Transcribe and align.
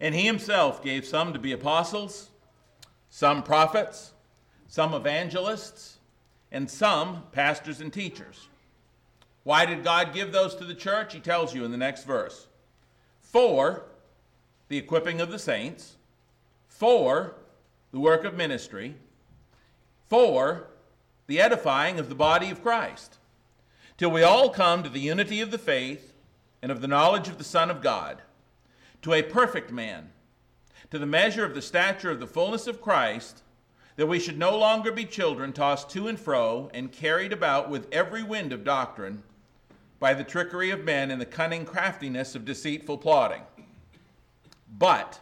And 0.00 0.14
he 0.14 0.26
himself 0.26 0.82
gave 0.82 1.06
some 1.06 1.32
to 1.32 1.38
be 1.38 1.52
apostles, 1.52 2.30
some 3.10 3.42
prophets, 3.42 4.12
some 4.68 4.94
evangelists, 4.94 5.98
and 6.52 6.70
some 6.70 7.24
pastors 7.32 7.80
and 7.80 7.92
teachers. 7.92 8.48
Why 9.44 9.64
did 9.64 9.82
God 9.82 10.12
give 10.12 10.30
those 10.30 10.54
to 10.56 10.64
the 10.64 10.74
church? 10.74 11.14
He 11.14 11.20
tells 11.20 11.54
you 11.54 11.64
in 11.64 11.70
the 11.70 11.76
next 11.76 12.04
verse. 12.04 12.46
For 13.22 13.84
the 14.68 14.78
equipping 14.78 15.20
of 15.20 15.30
the 15.30 15.38
saints, 15.38 15.96
for 16.66 17.34
the 17.90 18.00
work 18.00 18.24
of 18.24 18.34
ministry, 18.34 18.94
for 20.08 20.68
the 21.26 21.40
edifying 21.40 21.98
of 21.98 22.08
the 22.08 22.14
body 22.14 22.50
of 22.50 22.62
Christ, 22.62 23.18
till 23.96 24.10
we 24.10 24.22
all 24.22 24.50
come 24.50 24.82
to 24.82 24.88
the 24.88 25.00
unity 25.00 25.40
of 25.40 25.50
the 25.50 25.58
faith 25.58 26.14
and 26.62 26.70
of 26.70 26.80
the 26.80 26.88
knowledge 26.88 27.28
of 27.28 27.38
the 27.38 27.44
Son 27.44 27.70
of 27.70 27.82
God, 27.82 28.22
to 29.02 29.12
a 29.12 29.22
perfect 29.22 29.70
man, 29.70 30.10
to 30.90 30.98
the 30.98 31.06
measure 31.06 31.44
of 31.44 31.54
the 31.54 31.62
stature 31.62 32.10
of 32.10 32.20
the 32.20 32.26
fullness 32.26 32.66
of 32.66 32.80
Christ, 32.80 33.42
that 33.96 34.06
we 34.06 34.20
should 34.20 34.38
no 34.38 34.56
longer 34.56 34.92
be 34.92 35.04
children 35.04 35.52
tossed 35.52 35.90
to 35.90 36.08
and 36.08 36.18
fro 36.18 36.70
and 36.72 36.92
carried 36.92 37.32
about 37.32 37.68
with 37.68 37.88
every 37.92 38.22
wind 38.22 38.52
of 38.52 38.64
doctrine 38.64 39.22
by 39.98 40.14
the 40.14 40.24
trickery 40.24 40.70
of 40.70 40.84
men 40.84 41.10
and 41.10 41.20
the 41.20 41.26
cunning 41.26 41.64
craftiness 41.64 42.34
of 42.34 42.44
deceitful 42.44 42.98
plotting. 42.98 43.42
But, 44.78 45.18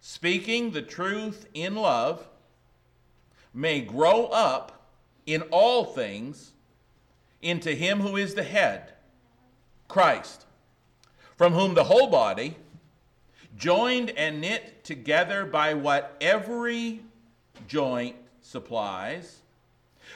speaking 0.00 0.70
the 0.70 0.82
truth 0.82 1.46
in 1.54 1.76
love, 1.76 2.26
may 3.54 3.80
grow 3.80 4.26
up 4.26 4.90
in 5.26 5.42
all 5.50 5.84
things 5.84 6.52
into 7.42 7.74
him 7.74 8.00
who 8.00 8.16
is 8.16 8.34
the 8.34 8.42
head, 8.42 8.92
Christ, 9.88 10.46
from 11.42 11.54
whom 11.54 11.74
the 11.74 11.82
whole 11.82 12.06
body, 12.06 12.54
joined 13.56 14.10
and 14.10 14.40
knit 14.40 14.84
together 14.84 15.44
by 15.44 15.74
what 15.74 16.16
every 16.20 17.00
joint 17.66 18.14
supplies, 18.40 19.38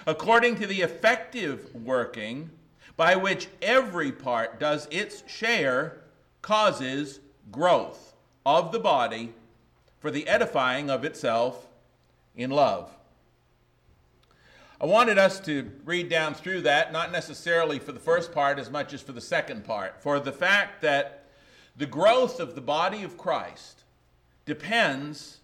according 0.06 0.54
to 0.54 0.68
the 0.68 0.82
effective 0.82 1.74
working 1.74 2.48
by 2.96 3.16
which 3.16 3.48
every 3.60 4.12
part 4.12 4.60
does 4.60 4.86
its 4.92 5.24
share, 5.26 5.98
causes 6.42 7.18
growth 7.50 8.14
of 8.44 8.70
the 8.70 8.78
body 8.78 9.34
for 9.98 10.12
the 10.12 10.28
edifying 10.28 10.88
of 10.88 11.04
itself 11.04 11.66
in 12.36 12.50
love. 12.50 12.88
I 14.78 14.84
wanted 14.84 15.16
us 15.16 15.40
to 15.40 15.70
read 15.86 16.10
down 16.10 16.34
through 16.34 16.62
that, 16.62 16.92
not 16.92 17.10
necessarily 17.10 17.78
for 17.78 17.92
the 17.92 18.00
first 18.00 18.32
part 18.32 18.58
as 18.58 18.70
much 18.70 18.92
as 18.92 19.00
for 19.00 19.12
the 19.12 19.20
second 19.22 19.64
part, 19.64 20.02
for 20.02 20.20
the 20.20 20.32
fact 20.32 20.82
that 20.82 21.24
the 21.76 21.86
growth 21.86 22.40
of 22.40 22.54
the 22.54 22.60
body 22.60 23.02
of 23.02 23.16
Christ 23.16 23.84
depends 24.44 25.38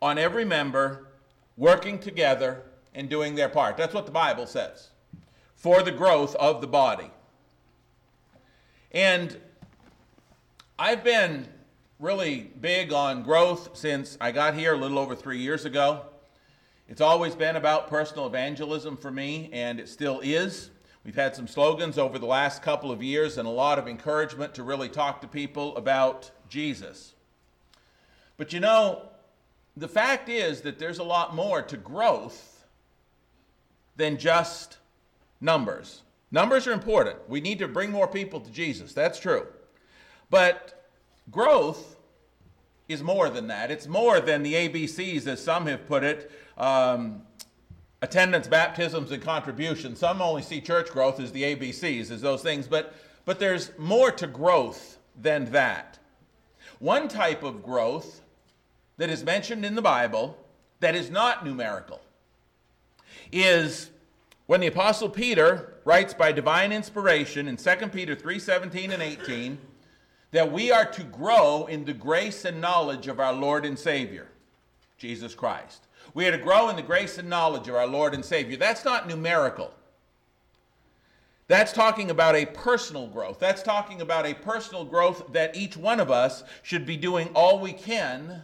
on 0.00 0.16
every 0.16 0.44
member 0.44 1.08
working 1.58 1.98
together 1.98 2.62
and 2.94 3.10
doing 3.10 3.34
their 3.34 3.48
part. 3.50 3.76
That's 3.76 3.94
what 3.94 4.06
the 4.06 4.12
Bible 4.12 4.46
says 4.46 4.88
for 5.54 5.82
the 5.82 5.92
growth 5.92 6.34
of 6.36 6.60
the 6.60 6.66
body. 6.66 7.10
And 8.92 9.38
I've 10.78 11.02
been 11.02 11.48
really 11.98 12.52
big 12.60 12.92
on 12.92 13.22
growth 13.22 13.70
since 13.76 14.16
I 14.20 14.30
got 14.30 14.54
here 14.54 14.74
a 14.74 14.76
little 14.76 14.98
over 14.98 15.16
three 15.16 15.38
years 15.38 15.64
ago. 15.64 16.06
It's 16.88 17.02
always 17.02 17.34
been 17.34 17.56
about 17.56 17.88
personal 17.88 18.26
evangelism 18.26 18.96
for 18.96 19.10
me, 19.10 19.50
and 19.52 19.78
it 19.78 19.90
still 19.90 20.20
is. 20.20 20.70
We've 21.04 21.14
had 21.14 21.36
some 21.36 21.46
slogans 21.46 21.98
over 21.98 22.18
the 22.18 22.26
last 22.26 22.62
couple 22.62 22.90
of 22.90 23.02
years 23.02 23.36
and 23.36 23.46
a 23.46 23.50
lot 23.50 23.78
of 23.78 23.86
encouragement 23.86 24.54
to 24.54 24.62
really 24.62 24.88
talk 24.88 25.20
to 25.20 25.28
people 25.28 25.76
about 25.76 26.30
Jesus. 26.48 27.12
But 28.38 28.54
you 28.54 28.60
know, 28.60 29.02
the 29.76 29.86
fact 29.86 30.30
is 30.30 30.62
that 30.62 30.78
there's 30.78 30.98
a 30.98 31.04
lot 31.04 31.34
more 31.34 31.60
to 31.60 31.76
growth 31.76 32.64
than 33.96 34.16
just 34.16 34.78
numbers. 35.42 36.02
Numbers 36.30 36.66
are 36.66 36.72
important. 36.72 37.16
We 37.28 37.42
need 37.42 37.58
to 37.58 37.68
bring 37.68 37.90
more 37.90 38.08
people 38.08 38.40
to 38.40 38.50
Jesus. 38.50 38.94
That's 38.94 39.18
true. 39.18 39.46
But 40.30 40.88
growth 41.30 41.96
is 42.88 43.02
more 43.02 43.28
than 43.28 43.48
that. 43.48 43.70
It's 43.70 43.86
more 43.86 44.20
than 44.20 44.42
the 44.42 44.54
ABCs, 44.54 45.26
as 45.26 45.44
some 45.44 45.66
have 45.66 45.86
put 45.86 46.02
it 46.02 46.30
um, 46.58 47.22
attendance, 48.02 48.46
baptisms, 48.46 49.10
and 49.10 49.22
contributions. 49.22 49.98
Some 49.98 50.20
only 50.20 50.42
see 50.42 50.60
church 50.60 50.90
growth 50.90 51.20
as 51.20 51.32
the 51.32 51.42
ABCs, 51.42 52.10
as 52.10 52.20
those 52.20 52.42
things, 52.42 52.66
but, 52.66 52.94
but 53.24 53.38
there's 53.38 53.70
more 53.78 54.10
to 54.12 54.26
growth 54.26 54.98
than 55.20 55.46
that. 55.52 55.98
One 56.78 57.08
type 57.08 57.42
of 57.42 57.62
growth 57.62 58.20
that 58.98 59.10
is 59.10 59.24
mentioned 59.24 59.64
in 59.64 59.74
the 59.74 59.82
Bible 59.82 60.36
that 60.80 60.94
is 60.94 61.10
not 61.10 61.44
numerical 61.44 62.00
is 63.32 63.90
when 64.46 64.60
the 64.60 64.66
apostle 64.68 65.08
Peter 65.08 65.74
writes 65.84 66.14
by 66.14 66.32
divine 66.32 66.72
inspiration 66.72 67.48
in 67.48 67.56
2 67.56 67.88
Peter 67.88 68.14
3:17 68.14 68.92
and 68.92 69.02
18 69.02 69.58
that 70.30 70.52
we 70.52 70.70
are 70.70 70.84
to 70.84 71.02
grow 71.02 71.66
in 71.66 71.84
the 71.84 71.92
grace 71.92 72.44
and 72.44 72.60
knowledge 72.60 73.08
of 73.08 73.18
our 73.18 73.32
Lord 73.32 73.64
and 73.64 73.78
Savior, 73.78 74.28
Jesus 74.98 75.34
Christ. 75.34 75.87
We 76.18 76.26
are 76.26 76.32
to 76.32 76.38
grow 76.38 76.68
in 76.68 76.74
the 76.74 76.82
grace 76.82 77.16
and 77.16 77.30
knowledge 77.30 77.68
of 77.68 77.76
our 77.76 77.86
Lord 77.86 78.12
and 78.12 78.24
Savior. 78.24 78.56
That's 78.56 78.84
not 78.84 79.06
numerical. 79.06 79.72
That's 81.46 81.72
talking 81.72 82.10
about 82.10 82.34
a 82.34 82.44
personal 82.44 83.06
growth. 83.06 83.38
That's 83.38 83.62
talking 83.62 84.00
about 84.00 84.26
a 84.26 84.34
personal 84.34 84.84
growth 84.84 85.32
that 85.32 85.54
each 85.54 85.76
one 85.76 86.00
of 86.00 86.10
us 86.10 86.42
should 86.64 86.84
be 86.84 86.96
doing 86.96 87.30
all 87.36 87.60
we 87.60 87.72
can 87.72 88.42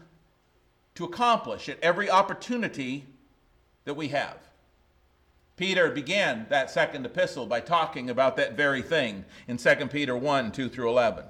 to 0.94 1.04
accomplish 1.04 1.68
at 1.68 1.80
every 1.82 2.08
opportunity 2.08 3.06
that 3.86 3.94
we 3.94 4.06
have. 4.06 4.36
Peter 5.56 5.90
began 5.90 6.46
that 6.50 6.70
second 6.70 7.04
epistle 7.04 7.44
by 7.44 7.58
talking 7.58 8.08
about 8.08 8.36
that 8.36 8.56
very 8.56 8.82
thing 8.82 9.24
in 9.48 9.56
2 9.56 9.74
Peter 9.88 10.16
1 10.16 10.52
2 10.52 10.68
through 10.68 10.90
11. 10.90 11.24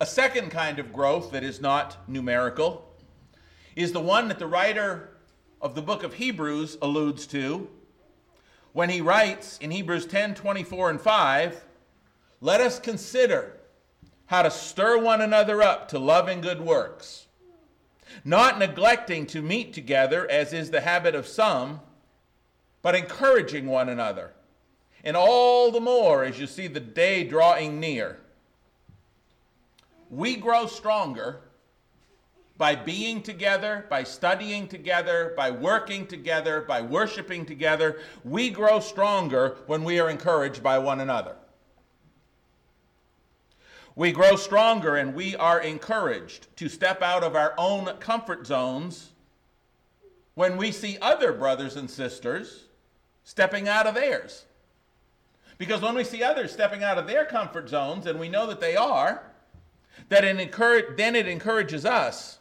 A 0.00 0.06
second 0.06 0.50
kind 0.50 0.78
of 0.78 0.94
growth 0.94 1.32
that 1.32 1.44
is 1.44 1.60
not 1.60 1.98
numerical 2.08 2.95
is 3.76 3.92
the 3.92 4.00
one 4.00 4.28
that 4.28 4.38
the 4.38 4.46
writer 4.46 5.10
of 5.60 5.74
the 5.74 5.82
book 5.82 6.02
of 6.02 6.14
Hebrews 6.14 6.78
alludes 6.80 7.26
to 7.28 7.68
when 8.72 8.90
he 8.90 9.00
writes 9.00 9.56
in 9.58 9.70
Hebrews 9.70 10.04
10 10.04 10.34
24 10.34 10.90
and 10.90 11.00
5, 11.00 11.64
let 12.42 12.60
us 12.60 12.78
consider 12.78 13.56
how 14.26 14.42
to 14.42 14.50
stir 14.50 14.98
one 14.98 15.22
another 15.22 15.62
up 15.62 15.88
to 15.88 15.98
love 15.98 16.28
and 16.28 16.42
good 16.42 16.60
works, 16.60 17.26
not 18.22 18.58
neglecting 18.58 19.24
to 19.28 19.40
meet 19.40 19.72
together 19.72 20.30
as 20.30 20.52
is 20.52 20.70
the 20.70 20.82
habit 20.82 21.14
of 21.14 21.26
some, 21.26 21.80
but 22.82 22.94
encouraging 22.94 23.64
one 23.64 23.88
another, 23.88 24.32
and 25.02 25.16
all 25.16 25.70
the 25.70 25.80
more 25.80 26.24
as 26.24 26.38
you 26.38 26.46
see 26.46 26.66
the 26.66 26.78
day 26.78 27.24
drawing 27.24 27.80
near. 27.80 28.20
We 30.10 30.36
grow 30.36 30.66
stronger 30.66 31.40
by 32.58 32.74
being 32.74 33.22
together, 33.22 33.86
by 33.90 34.02
studying 34.02 34.66
together, 34.66 35.34
by 35.36 35.50
working 35.50 36.06
together, 36.06 36.62
by 36.62 36.80
worshiping 36.80 37.44
together, 37.44 38.00
we 38.24 38.50
grow 38.50 38.80
stronger 38.80 39.56
when 39.66 39.84
we 39.84 40.00
are 40.00 40.08
encouraged 40.08 40.62
by 40.62 40.78
one 40.78 41.00
another. 41.00 41.36
We 43.94 44.12
grow 44.12 44.36
stronger 44.36 44.96
and 44.96 45.14
we 45.14 45.36
are 45.36 45.60
encouraged 45.60 46.54
to 46.56 46.68
step 46.68 47.02
out 47.02 47.22
of 47.22 47.34
our 47.34 47.54
own 47.56 47.86
comfort 47.98 48.46
zones 48.46 49.12
when 50.34 50.56
we 50.58 50.70
see 50.70 50.98
other 51.00 51.32
brothers 51.32 51.76
and 51.76 51.90
sisters 51.90 52.64
stepping 53.24 53.68
out 53.68 53.86
of 53.86 53.94
theirs. 53.94 54.44
Because 55.58 55.80
when 55.80 55.94
we 55.94 56.04
see 56.04 56.22
others 56.22 56.52
stepping 56.52 56.84
out 56.84 56.98
of 56.98 57.06
their 57.06 57.24
comfort 57.24 57.68
zones, 57.68 58.06
and 58.06 58.20
we 58.20 58.28
know 58.28 58.46
that 58.46 58.60
they 58.60 58.76
are, 58.76 59.22
that 60.10 60.24
it 60.24 60.38
encourage, 60.38 60.96
then 60.96 61.16
it 61.16 61.26
encourages 61.26 61.86
us 61.86 62.38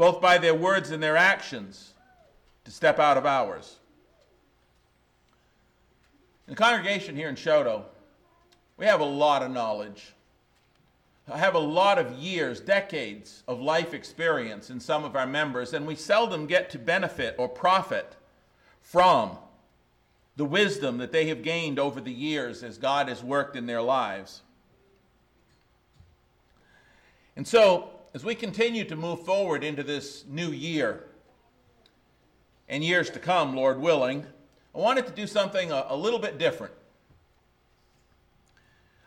both 0.00 0.18
by 0.18 0.38
their 0.38 0.54
words 0.54 0.92
and 0.92 1.02
their 1.02 1.18
actions, 1.18 1.92
to 2.64 2.70
step 2.70 2.98
out 2.98 3.18
of 3.18 3.26
ours. 3.26 3.76
In 6.48 6.54
the 6.54 6.56
congregation 6.56 7.14
here 7.14 7.28
in 7.28 7.34
Choteau, 7.34 7.84
we 8.78 8.86
have 8.86 9.00
a 9.00 9.04
lot 9.04 9.42
of 9.42 9.50
knowledge. 9.50 10.14
I 11.30 11.36
have 11.36 11.54
a 11.54 11.58
lot 11.58 11.98
of 11.98 12.12
years, 12.12 12.60
decades 12.60 13.42
of 13.46 13.60
life 13.60 13.92
experience 13.92 14.70
in 14.70 14.80
some 14.80 15.04
of 15.04 15.16
our 15.16 15.26
members, 15.26 15.74
and 15.74 15.86
we 15.86 15.96
seldom 15.96 16.46
get 16.46 16.70
to 16.70 16.78
benefit 16.78 17.34
or 17.36 17.46
profit 17.46 18.16
from 18.80 19.36
the 20.36 20.46
wisdom 20.46 20.96
that 20.96 21.12
they 21.12 21.26
have 21.26 21.42
gained 21.42 21.78
over 21.78 22.00
the 22.00 22.10
years 22.10 22.62
as 22.62 22.78
God 22.78 23.10
has 23.10 23.22
worked 23.22 23.54
in 23.54 23.66
their 23.66 23.82
lives. 23.82 24.40
And 27.36 27.46
so, 27.46 27.99
as 28.12 28.24
we 28.24 28.34
continue 28.34 28.84
to 28.84 28.96
move 28.96 29.24
forward 29.24 29.62
into 29.62 29.82
this 29.82 30.24
new 30.28 30.50
year 30.50 31.04
and 32.68 32.82
years 32.82 33.08
to 33.10 33.18
come, 33.18 33.54
Lord 33.54 33.80
willing, 33.80 34.26
I 34.74 34.78
wanted 34.78 35.06
to 35.06 35.12
do 35.12 35.26
something 35.26 35.70
a, 35.70 35.86
a 35.88 35.96
little 35.96 36.18
bit 36.18 36.38
different. 36.38 36.74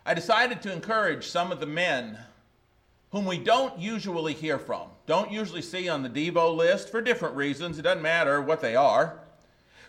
I 0.06 0.14
decided 0.14 0.62
to 0.62 0.72
encourage 0.72 1.28
some 1.28 1.52
of 1.52 1.60
the 1.60 1.66
men 1.66 2.18
whom 3.12 3.26
we 3.26 3.38
don't 3.38 3.78
usually 3.78 4.34
hear 4.34 4.58
from, 4.58 4.88
don't 5.06 5.32
usually 5.32 5.62
see 5.62 5.88
on 5.88 6.02
the 6.02 6.10
Devo 6.10 6.56
list 6.56 6.90
for 6.90 7.02
different 7.02 7.36
reasons. 7.36 7.78
It 7.78 7.84
doesn't 7.84 8.02
matter 8.02 8.42
what 8.42 8.60
they 8.60 8.76
are. 8.76 9.20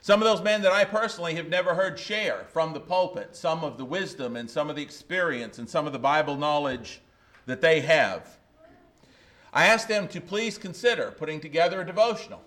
Some 0.00 0.20
of 0.20 0.28
those 0.28 0.42
men 0.42 0.60
that 0.62 0.72
I 0.72 0.84
personally 0.84 1.34
have 1.36 1.48
never 1.48 1.74
heard 1.74 1.98
share 1.98 2.44
from 2.52 2.74
the 2.74 2.80
pulpit 2.80 3.34
some 3.34 3.64
of 3.64 3.78
the 3.78 3.84
wisdom 3.84 4.36
and 4.36 4.50
some 4.50 4.68
of 4.68 4.76
the 4.76 4.82
experience 4.82 5.58
and 5.58 5.68
some 5.68 5.86
of 5.86 5.92
the 5.92 5.98
Bible 5.98 6.36
knowledge 6.36 7.00
that 7.46 7.60
they 7.60 7.80
have. 7.80 8.28
I 9.54 9.66
asked 9.66 9.86
them 9.86 10.08
to 10.08 10.20
please 10.20 10.58
consider 10.58 11.12
putting 11.12 11.40
together 11.40 11.80
a 11.80 11.86
devotional, 11.86 12.42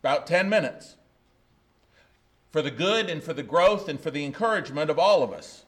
about 0.00 0.26
10 0.26 0.48
minutes, 0.48 0.96
for 2.50 2.60
the 2.60 2.72
good 2.72 3.08
and 3.08 3.22
for 3.22 3.32
the 3.32 3.44
growth 3.44 3.88
and 3.88 4.00
for 4.00 4.10
the 4.10 4.24
encouragement 4.24 4.90
of 4.90 4.98
all 4.98 5.22
of 5.22 5.32
us. 5.32 5.64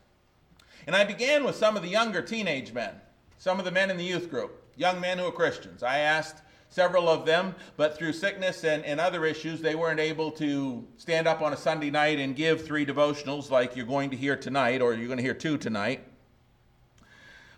And 0.88 0.96
I 0.96 1.04
began 1.04 1.44
with 1.44 1.54
some 1.54 1.76
of 1.76 1.82
the 1.82 1.88
younger 1.88 2.20
teenage 2.20 2.72
men, 2.72 2.94
some 3.38 3.60
of 3.60 3.64
the 3.64 3.70
men 3.70 3.92
in 3.92 3.96
the 3.96 4.04
youth 4.04 4.28
group, 4.28 4.60
young 4.76 5.00
men 5.00 5.19
who 5.19 5.26
are 5.26 5.32
Christians. 5.32 5.84
I 5.84 6.00
asked 6.00 6.42
several 6.69 7.08
of 7.08 7.25
them, 7.25 7.54
but 7.76 7.96
through 7.96 8.12
sickness 8.12 8.64
and, 8.64 8.84
and 8.84 9.00
other 9.00 9.25
issues, 9.25 9.60
they 9.60 9.76
weren't 9.76 10.00
able 10.00 10.32
to 10.32 10.84
stand 10.96 11.28
up 11.28 11.42
on 11.42 11.52
a 11.52 11.56
Sunday 11.56 11.90
night 11.90 12.19
and 12.19 12.34
give 12.34 12.66
three 12.66 12.84
devotionals 12.84 13.50
like 13.50 13.76
you're 13.76 13.86
going 13.86 14.10
to 14.10 14.16
hear 14.16 14.34
tonight, 14.34 14.82
or 14.82 14.94
you're 14.94 15.06
going 15.06 15.19
to 15.19 15.22
hear 15.22 15.32
two 15.32 15.56
tonight. 15.56 16.04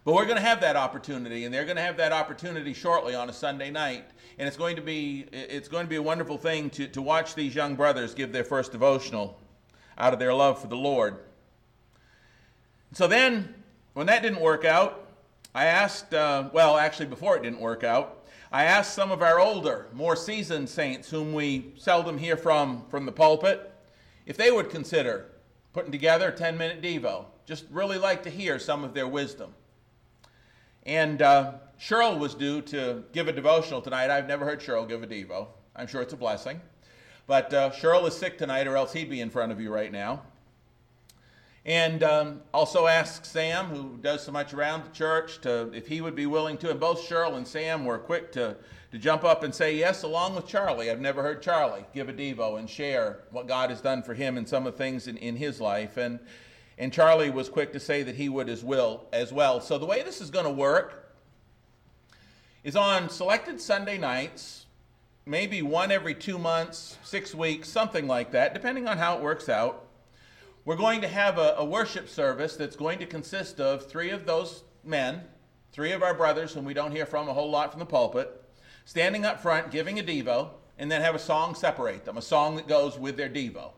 But 0.06 0.14
we're 0.14 0.24
going 0.24 0.36
to 0.36 0.42
have 0.42 0.60
that 0.60 0.76
opportunity, 0.76 1.46
and 1.46 1.52
they're 1.52 1.64
going 1.64 1.78
to 1.78 1.82
have 1.82 1.96
that 1.96 2.12
opportunity 2.12 2.72
shortly 2.72 3.16
on 3.16 3.28
a 3.28 3.32
Sunday 3.32 3.72
night. 3.72 4.04
And 4.38 4.46
it's 4.46 4.56
going 4.56 4.76
to 4.76 4.82
be, 4.82 5.26
it's 5.32 5.66
going 5.66 5.84
to 5.84 5.90
be 5.90 5.96
a 5.96 6.02
wonderful 6.02 6.38
thing 6.38 6.70
to, 6.70 6.86
to 6.86 7.02
watch 7.02 7.34
these 7.34 7.56
young 7.56 7.74
brothers 7.74 8.14
give 8.14 8.30
their 8.30 8.44
first 8.44 8.70
devotional 8.70 9.36
out 9.98 10.12
of 10.12 10.20
their 10.20 10.32
love 10.32 10.60
for 10.60 10.68
the 10.68 10.76
Lord. 10.76 11.18
So 12.92 13.08
then, 13.08 13.52
when 13.94 14.06
that 14.06 14.22
didn't 14.22 14.40
work 14.40 14.64
out, 14.64 15.08
I 15.56 15.64
asked, 15.64 16.14
uh, 16.14 16.50
well, 16.52 16.76
actually, 16.76 17.06
before 17.06 17.36
it 17.36 17.42
didn't 17.42 17.60
work 17.60 17.82
out, 17.82 18.28
I 18.52 18.62
asked 18.62 18.94
some 18.94 19.10
of 19.10 19.22
our 19.22 19.40
older, 19.40 19.88
more 19.92 20.14
seasoned 20.14 20.68
saints, 20.68 21.10
whom 21.10 21.32
we 21.32 21.72
seldom 21.76 22.16
hear 22.16 22.36
from 22.36 22.84
from 22.90 23.06
the 23.06 23.12
pulpit, 23.12 23.72
if 24.24 24.36
they 24.36 24.52
would 24.52 24.70
consider 24.70 25.32
putting 25.72 25.90
together 25.90 26.28
a 26.28 26.32
10 26.32 26.56
minute 26.56 26.80
Devo. 26.80 27.24
Just 27.44 27.64
really 27.72 27.98
like 27.98 28.22
to 28.22 28.30
hear 28.30 28.60
some 28.60 28.84
of 28.84 28.94
their 28.94 29.08
wisdom. 29.08 29.52
And 30.86 31.20
uh, 31.20 31.54
Cheryl 31.80 32.16
was 32.16 32.34
due 32.34 32.62
to 32.62 33.02
give 33.12 33.26
a 33.26 33.32
devotional 33.32 33.82
tonight. 33.82 34.08
I've 34.08 34.28
never 34.28 34.44
heard 34.44 34.60
Cheryl 34.60 34.88
give 34.88 35.02
a 35.02 35.06
Devo. 35.06 35.48
I'm 35.74 35.88
sure 35.88 36.00
it's 36.00 36.12
a 36.12 36.16
blessing. 36.16 36.60
But 37.26 37.52
uh, 37.52 37.70
Cheryl 37.70 38.06
is 38.06 38.16
sick 38.16 38.38
tonight, 38.38 38.68
or 38.68 38.76
else 38.76 38.92
he'd 38.92 39.10
be 39.10 39.20
in 39.20 39.28
front 39.28 39.50
of 39.50 39.60
you 39.60 39.74
right 39.74 39.90
now. 39.90 40.22
And 41.64 42.04
um, 42.04 42.42
also 42.54 42.86
ask 42.86 43.24
Sam, 43.24 43.66
who 43.66 43.98
does 44.00 44.22
so 44.22 44.30
much 44.30 44.54
around 44.54 44.84
the 44.84 44.90
church, 44.90 45.40
to 45.40 45.72
if 45.74 45.88
he 45.88 46.00
would 46.00 46.14
be 46.14 46.26
willing 46.26 46.56
to. 46.58 46.70
And 46.70 46.78
both 46.78 47.00
Cheryl 47.00 47.36
and 47.36 47.46
Sam 47.46 47.84
were 47.84 47.98
quick 47.98 48.30
to, 48.32 48.56
to 48.92 48.98
jump 48.98 49.24
up 49.24 49.42
and 49.42 49.52
say 49.52 49.74
yes, 49.74 50.04
along 50.04 50.36
with 50.36 50.46
Charlie. 50.46 50.88
I've 50.88 51.00
never 51.00 51.20
heard 51.20 51.42
Charlie 51.42 51.84
give 51.94 52.08
a 52.08 52.12
Devo 52.12 52.60
and 52.60 52.70
share 52.70 53.24
what 53.32 53.48
God 53.48 53.70
has 53.70 53.80
done 53.80 54.04
for 54.04 54.14
him 54.14 54.36
and 54.36 54.48
some 54.48 54.68
of 54.68 54.74
the 54.74 54.78
things 54.78 55.08
in, 55.08 55.16
in 55.16 55.34
his 55.34 55.60
life. 55.60 55.96
And, 55.96 56.20
and 56.78 56.92
Charlie 56.92 57.30
was 57.30 57.48
quick 57.48 57.72
to 57.72 57.80
say 57.80 58.02
that 58.02 58.16
he 58.16 58.28
would 58.28 58.48
as, 58.48 58.64
will, 58.64 59.06
as 59.12 59.32
well. 59.32 59.60
So 59.60 59.78
the 59.78 59.86
way 59.86 60.02
this 60.02 60.20
is 60.20 60.30
going 60.30 60.44
to 60.44 60.50
work 60.50 61.14
is 62.64 62.76
on 62.76 63.08
selected 63.08 63.60
Sunday 63.60 63.98
nights, 63.98 64.66
maybe 65.24 65.62
one 65.62 65.90
every 65.90 66.14
two 66.14 66.38
months, 66.38 66.98
six 67.02 67.34
weeks, 67.34 67.68
something 67.68 68.06
like 68.06 68.32
that, 68.32 68.54
depending 68.54 68.86
on 68.86 68.98
how 68.98 69.16
it 69.16 69.22
works 69.22 69.48
out 69.48 69.86
we're 70.66 70.74
going 70.74 71.00
to 71.00 71.08
have 71.08 71.38
a, 71.38 71.54
a, 71.58 71.64
worship 71.64 72.08
service 72.08 72.56
that's 72.56 72.74
going 72.74 72.98
to 72.98 73.06
consist 73.06 73.60
of 73.60 73.86
three 73.86 74.10
of 74.10 74.26
those 74.26 74.64
men, 74.82 75.22
three 75.70 75.92
of 75.92 76.02
our 76.02 76.12
brothers 76.12 76.52
whom 76.52 76.64
we 76.64 76.74
don't 76.74 76.90
hear 76.90 77.06
from 77.06 77.28
a 77.28 77.32
whole 77.32 77.48
lot 77.48 77.70
from 77.70 77.78
the 77.78 77.86
pulpit, 77.86 78.42
standing 78.84 79.24
up 79.24 79.40
front 79.40 79.70
giving 79.70 80.00
a 80.00 80.02
Devo, 80.02 80.50
and 80.76 80.90
then 80.90 81.02
have 81.02 81.14
a 81.14 81.20
song 81.20 81.54
separate 81.54 82.04
them, 82.04 82.18
a 82.18 82.22
song 82.22 82.56
that 82.56 82.66
goes 82.66 82.98
with 82.98 83.16
their 83.16 83.28
Devo. 83.28 83.70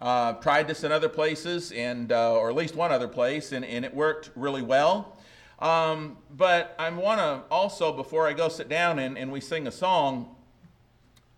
Uh, 0.00 0.32
tried 0.34 0.66
this 0.66 0.82
in 0.82 0.90
other 0.90 1.10
places, 1.10 1.72
and 1.72 2.10
uh, 2.10 2.32
or 2.34 2.48
at 2.48 2.56
least 2.56 2.74
one 2.74 2.90
other 2.90 3.08
place, 3.08 3.52
and, 3.52 3.64
and 3.64 3.84
it 3.84 3.94
worked 3.94 4.30
really 4.34 4.62
well. 4.62 5.18
Um, 5.58 6.16
but 6.34 6.74
I 6.78 6.88
want 6.88 7.20
to 7.20 7.42
also, 7.50 7.92
before 7.92 8.26
I 8.26 8.32
go 8.32 8.48
sit 8.48 8.68
down 8.68 8.98
and, 8.98 9.18
and 9.18 9.30
we 9.30 9.40
sing 9.40 9.66
a 9.66 9.72
song, 9.72 10.34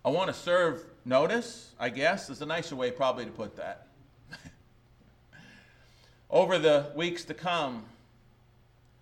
I 0.05 0.09
want 0.09 0.27
to 0.27 0.33
serve 0.33 0.85
notice, 1.03 1.73
I 1.77 1.89
guess, 1.89 2.29
is 2.29 2.41
a 2.41 2.45
nicer 2.45 2.75
way 2.75 2.89
probably 2.91 3.25
to 3.25 3.31
put 3.31 3.57
that 3.57 3.87
over 6.29 6.57
the 6.57 6.91
weeks 6.95 7.25
to 7.25 7.33
come 7.33 7.83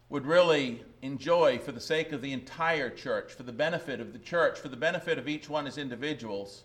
would 0.09 0.25
really 0.25 0.83
enjoy 1.01 1.57
for 1.59 1.71
the 1.71 1.79
sake 1.79 2.11
of 2.11 2.21
the 2.21 2.33
entire 2.33 2.89
church, 2.89 3.31
for 3.31 3.43
the 3.43 3.51
benefit 3.53 3.99
of 3.99 4.13
the 4.13 4.19
church, 4.19 4.59
for 4.59 4.69
the 4.69 4.77
benefit 4.77 5.17
of 5.17 5.27
each 5.27 5.49
one 5.49 5.67
as 5.67 5.77
individuals, 5.77 6.63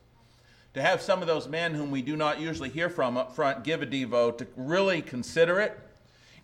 to 0.76 0.82
have 0.82 1.00
some 1.00 1.23
of 1.23 1.26
those 1.26 1.49
men 1.49 1.73
whom 1.73 1.90
we 1.90 2.02
do 2.02 2.17
not 2.17 2.38
usually 2.38 2.69
hear 2.69 2.90
from 2.90 3.17
up 3.17 3.34
front 3.34 3.64
give 3.64 3.81
a 3.81 3.87
Devo, 3.87 4.37
to 4.37 4.46
really 4.56 5.00
consider 5.00 5.58
it. 5.58 5.81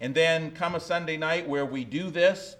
And 0.00 0.14
then 0.14 0.52
come 0.52 0.74
a 0.74 0.80
Sunday 0.80 1.18
night 1.18 1.46
where 1.46 1.66
we 1.66 1.84
do 1.84 2.08
this. 2.08 2.56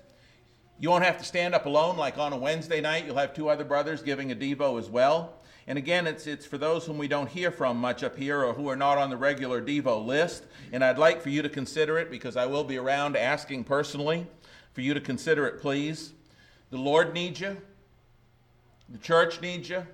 You 0.79 0.91
won't 0.91 1.03
have 1.03 1.17
to 1.17 1.25
stand 1.25 1.55
up 1.55 1.65
alone 1.65 1.97
like 1.97 2.19
on 2.19 2.35
a 2.35 2.37
Wednesday 2.37 2.83
night. 2.83 3.07
You'll 3.07 3.17
have 3.17 3.33
two 3.33 3.49
other 3.49 3.65
brothers 3.65 4.03
giving 4.03 4.31
a 4.31 4.37
Devo 4.37 4.79
as 4.79 4.91
well. 4.91 5.33
And 5.67 5.79
again, 5.79 6.07
it's, 6.07 6.27
it's 6.27 6.45
for 6.45 6.59
those 6.59 6.85
whom 6.85 6.99
we 6.99 7.09
don't 7.09 7.31
hear 7.31 7.51
from 7.51 7.79
much 7.79 8.03
up 8.03 8.19
here 8.19 8.45
or 8.45 8.53
who 8.53 8.69
are 8.69 8.77
not 8.77 8.99
on 8.99 9.09
the 9.09 9.17
regular 9.17 9.63
Devo 9.63 10.05
list. 10.05 10.45
And 10.73 10.85
I'd 10.85 10.99
like 10.99 11.23
for 11.23 11.31
you 11.31 11.41
to 11.41 11.49
consider 11.49 11.97
it 11.97 12.11
because 12.11 12.37
I 12.37 12.45
will 12.45 12.65
be 12.65 12.77
around 12.77 13.17
asking 13.17 13.65
personally 13.65 14.27
for 14.75 14.83
you 14.83 14.93
to 14.93 15.01
consider 15.01 15.47
it, 15.47 15.63
please. 15.63 16.13
The 16.69 16.77
Lord 16.77 17.15
needs 17.15 17.41
you, 17.41 17.57
the 18.91 18.99
church 18.99 19.41
needs 19.41 19.71
you, 19.71 19.87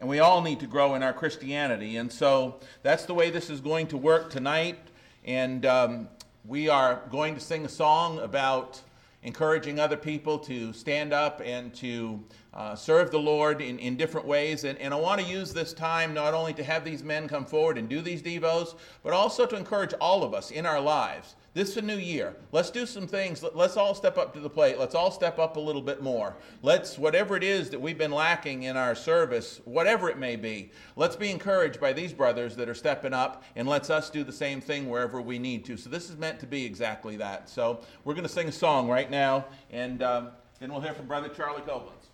and 0.00 0.08
we 0.08 0.18
all 0.18 0.40
need 0.40 0.58
to 0.60 0.66
grow 0.66 0.94
in 0.94 1.02
our 1.02 1.12
Christianity. 1.12 1.98
And 1.98 2.10
so 2.10 2.56
that's 2.82 3.04
the 3.04 3.14
way 3.14 3.30
this 3.30 3.50
is 3.50 3.60
going 3.60 3.86
to 3.88 3.98
work 3.98 4.30
tonight. 4.30 4.78
And 5.24 5.66
um, 5.66 6.08
we 6.46 6.68
are 6.70 7.02
going 7.10 7.34
to 7.34 7.40
sing 7.40 7.66
a 7.66 7.68
song 7.68 8.18
about 8.20 8.80
encouraging 9.22 9.78
other 9.78 9.98
people 9.98 10.38
to 10.38 10.72
stand 10.72 11.12
up 11.12 11.42
and 11.44 11.74
to 11.74 12.24
uh, 12.54 12.74
serve 12.74 13.10
the 13.10 13.18
Lord 13.18 13.60
in, 13.60 13.78
in 13.78 13.96
different 13.96 14.26
ways. 14.26 14.64
And, 14.64 14.78
and 14.78 14.94
I 14.94 14.96
want 14.96 15.20
to 15.20 15.26
use 15.26 15.52
this 15.52 15.74
time 15.74 16.14
not 16.14 16.32
only 16.32 16.54
to 16.54 16.64
have 16.64 16.82
these 16.82 17.04
men 17.04 17.28
come 17.28 17.44
forward 17.44 17.76
and 17.76 17.86
do 17.86 18.00
these 18.00 18.22
Devos, 18.22 18.76
but 19.02 19.12
also 19.12 19.44
to 19.44 19.56
encourage 19.56 19.92
all 20.00 20.24
of 20.24 20.32
us 20.32 20.50
in 20.50 20.64
our 20.64 20.80
lives. 20.80 21.36
This 21.52 21.70
is 21.70 21.76
a 21.78 21.82
new 21.82 21.96
year. 21.96 22.36
Let's 22.52 22.70
do 22.70 22.86
some 22.86 23.08
things. 23.08 23.42
Let's 23.42 23.76
all 23.76 23.92
step 23.92 24.16
up 24.18 24.32
to 24.34 24.40
the 24.40 24.48
plate. 24.48 24.78
Let's 24.78 24.94
all 24.94 25.10
step 25.10 25.40
up 25.40 25.56
a 25.56 25.60
little 25.60 25.82
bit 25.82 26.00
more. 26.00 26.36
Let's, 26.62 26.96
whatever 26.96 27.36
it 27.36 27.42
is 27.42 27.70
that 27.70 27.80
we've 27.80 27.98
been 27.98 28.12
lacking 28.12 28.62
in 28.62 28.76
our 28.76 28.94
service, 28.94 29.60
whatever 29.64 30.08
it 30.08 30.16
may 30.16 30.36
be, 30.36 30.70
let's 30.94 31.16
be 31.16 31.28
encouraged 31.28 31.80
by 31.80 31.92
these 31.92 32.12
brothers 32.12 32.54
that 32.54 32.68
are 32.68 32.74
stepping 32.74 33.12
up 33.12 33.42
and 33.56 33.66
let's 33.68 33.90
us 33.90 34.10
do 34.10 34.22
the 34.22 34.32
same 34.32 34.60
thing 34.60 34.88
wherever 34.88 35.20
we 35.20 35.40
need 35.40 35.64
to. 35.64 35.76
So 35.76 35.90
this 35.90 36.08
is 36.08 36.16
meant 36.16 36.38
to 36.38 36.46
be 36.46 36.64
exactly 36.64 37.16
that. 37.16 37.48
So 37.48 37.80
we're 38.04 38.14
going 38.14 38.26
to 38.26 38.32
sing 38.32 38.46
a 38.46 38.52
song 38.52 38.88
right 38.88 39.10
now 39.10 39.46
and 39.72 40.04
um, 40.04 40.28
then 40.60 40.70
we'll 40.70 40.82
hear 40.82 40.94
from 40.94 41.06
Brother 41.06 41.28
Charlie 41.30 41.62
Coblentz. 41.62 42.06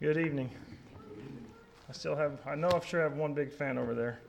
Good 0.00 0.16
evening. 0.16 0.50
I 1.90 1.92
still 1.92 2.14
have, 2.14 2.38
I 2.46 2.54
know 2.54 2.70
I 2.72 2.78
sure 2.86 3.00
I 3.00 3.02
have 3.02 3.16
one 3.16 3.34
big 3.34 3.50
fan 3.50 3.76
over 3.76 3.94
there. 3.96 4.20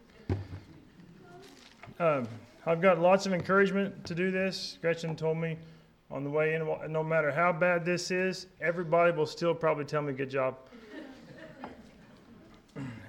Um, 2.00 2.28
I've 2.66 2.82
got 2.82 3.00
lots 3.00 3.28
of 3.28 3.34
encouragement 3.34 4.04
to 4.06 4.16
do 4.16 4.32
this. 4.32 4.80
Gretchen 4.82 5.16
told 5.16 5.38
me 5.38 5.60
on 6.10 6.24
the 6.24 6.30
way 6.32 6.56
in, 6.56 6.68
no 6.92 7.04
matter 7.04 7.32
how 7.32 7.54
bad 7.54 7.86
this 7.86 8.10
is, 8.10 8.48
everybody 8.62 9.16
will 9.16 9.28
still 9.28 9.54
probably 9.54 9.86
tell 9.86 10.02
me 10.02 10.12
good 10.12 10.32
job. 10.32 10.58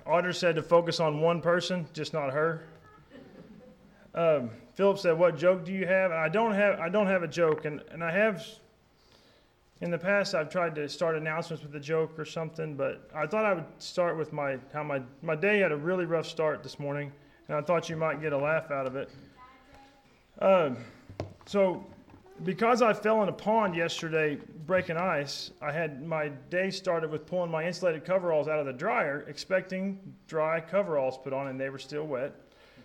Audra 0.06 0.35
said 0.35 0.54
to 0.56 0.62
focus 0.62 1.00
on 1.00 1.23
one 1.23 1.40
person, 1.40 1.87
just 1.94 2.12
not 2.12 2.30
her. 2.30 2.64
Um, 4.14 4.50
Philip 4.75 4.99
said, 4.99 5.18
"What 5.18 5.38
joke 5.38 5.64
do 5.64 5.73
you 5.73 5.87
have?" 5.87 6.12
I 6.12 6.28
don't 6.28 6.52
have. 6.52 6.78
I 6.78 6.90
don't 6.90 7.06
have 7.06 7.23
a 7.23 7.28
joke, 7.28 7.64
and, 7.64 7.80
and 7.90 8.04
I 8.04 8.11
have 8.11 8.47
in 9.82 9.90
the 9.90 9.98
past, 9.98 10.36
I've 10.36 10.48
tried 10.48 10.76
to 10.76 10.88
start 10.88 11.16
announcements 11.16 11.64
with 11.64 11.74
a 11.74 11.80
joke 11.80 12.16
or 12.16 12.24
something, 12.24 12.76
but 12.76 13.10
I 13.12 13.26
thought 13.26 13.44
I 13.44 13.52
would 13.52 13.64
start 13.78 14.16
with 14.16 14.32
my 14.32 14.56
how 14.72 14.84
my 14.84 15.02
my 15.22 15.34
day 15.34 15.58
had 15.58 15.72
a 15.72 15.76
really 15.76 16.04
rough 16.04 16.26
start 16.26 16.62
this 16.62 16.78
morning, 16.78 17.10
and 17.48 17.56
I 17.56 17.62
thought 17.62 17.90
you 17.90 17.96
might 17.96 18.22
get 18.22 18.32
a 18.32 18.38
laugh 18.38 18.70
out 18.70 18.86
of 18.86 18.94
it. 18.94 19.10
Uh, 20.38 20.70
so, 21.46 21.84
because 22.44 22.80
I 22.80 22.92
fell 22.92 23.24
in 23.24 23.28
a 23.28 23.32
pond 23.32 23.74
yesterday 23.74 24.38
breaking 24.66 24.98
ice, 24.98 25.50
I 25.60 25.72
had 25.72 26.06
my 26.06 26.28
day 26.48 26.70
started 26.70 27.10
with 27.10 27.26
pulling 27.26 27.50
my 27.50 27.66
insulated 27.66 28.04
coveralls 28.04 28.46
out 28.46 28.60
of 28.60 28.66
the 28.66 28.72
dryer, 28.72 29.24
expecting 29.26 29.98
dry 30.28 30.60
coveralls 30.60 31.18
put 31.18 31.32
on, 31.32 31.48
and 31.48 31.60
they 31.60 31.70
were 31.70 31.80
still 31.80 32.06
wet. 32.06 32.32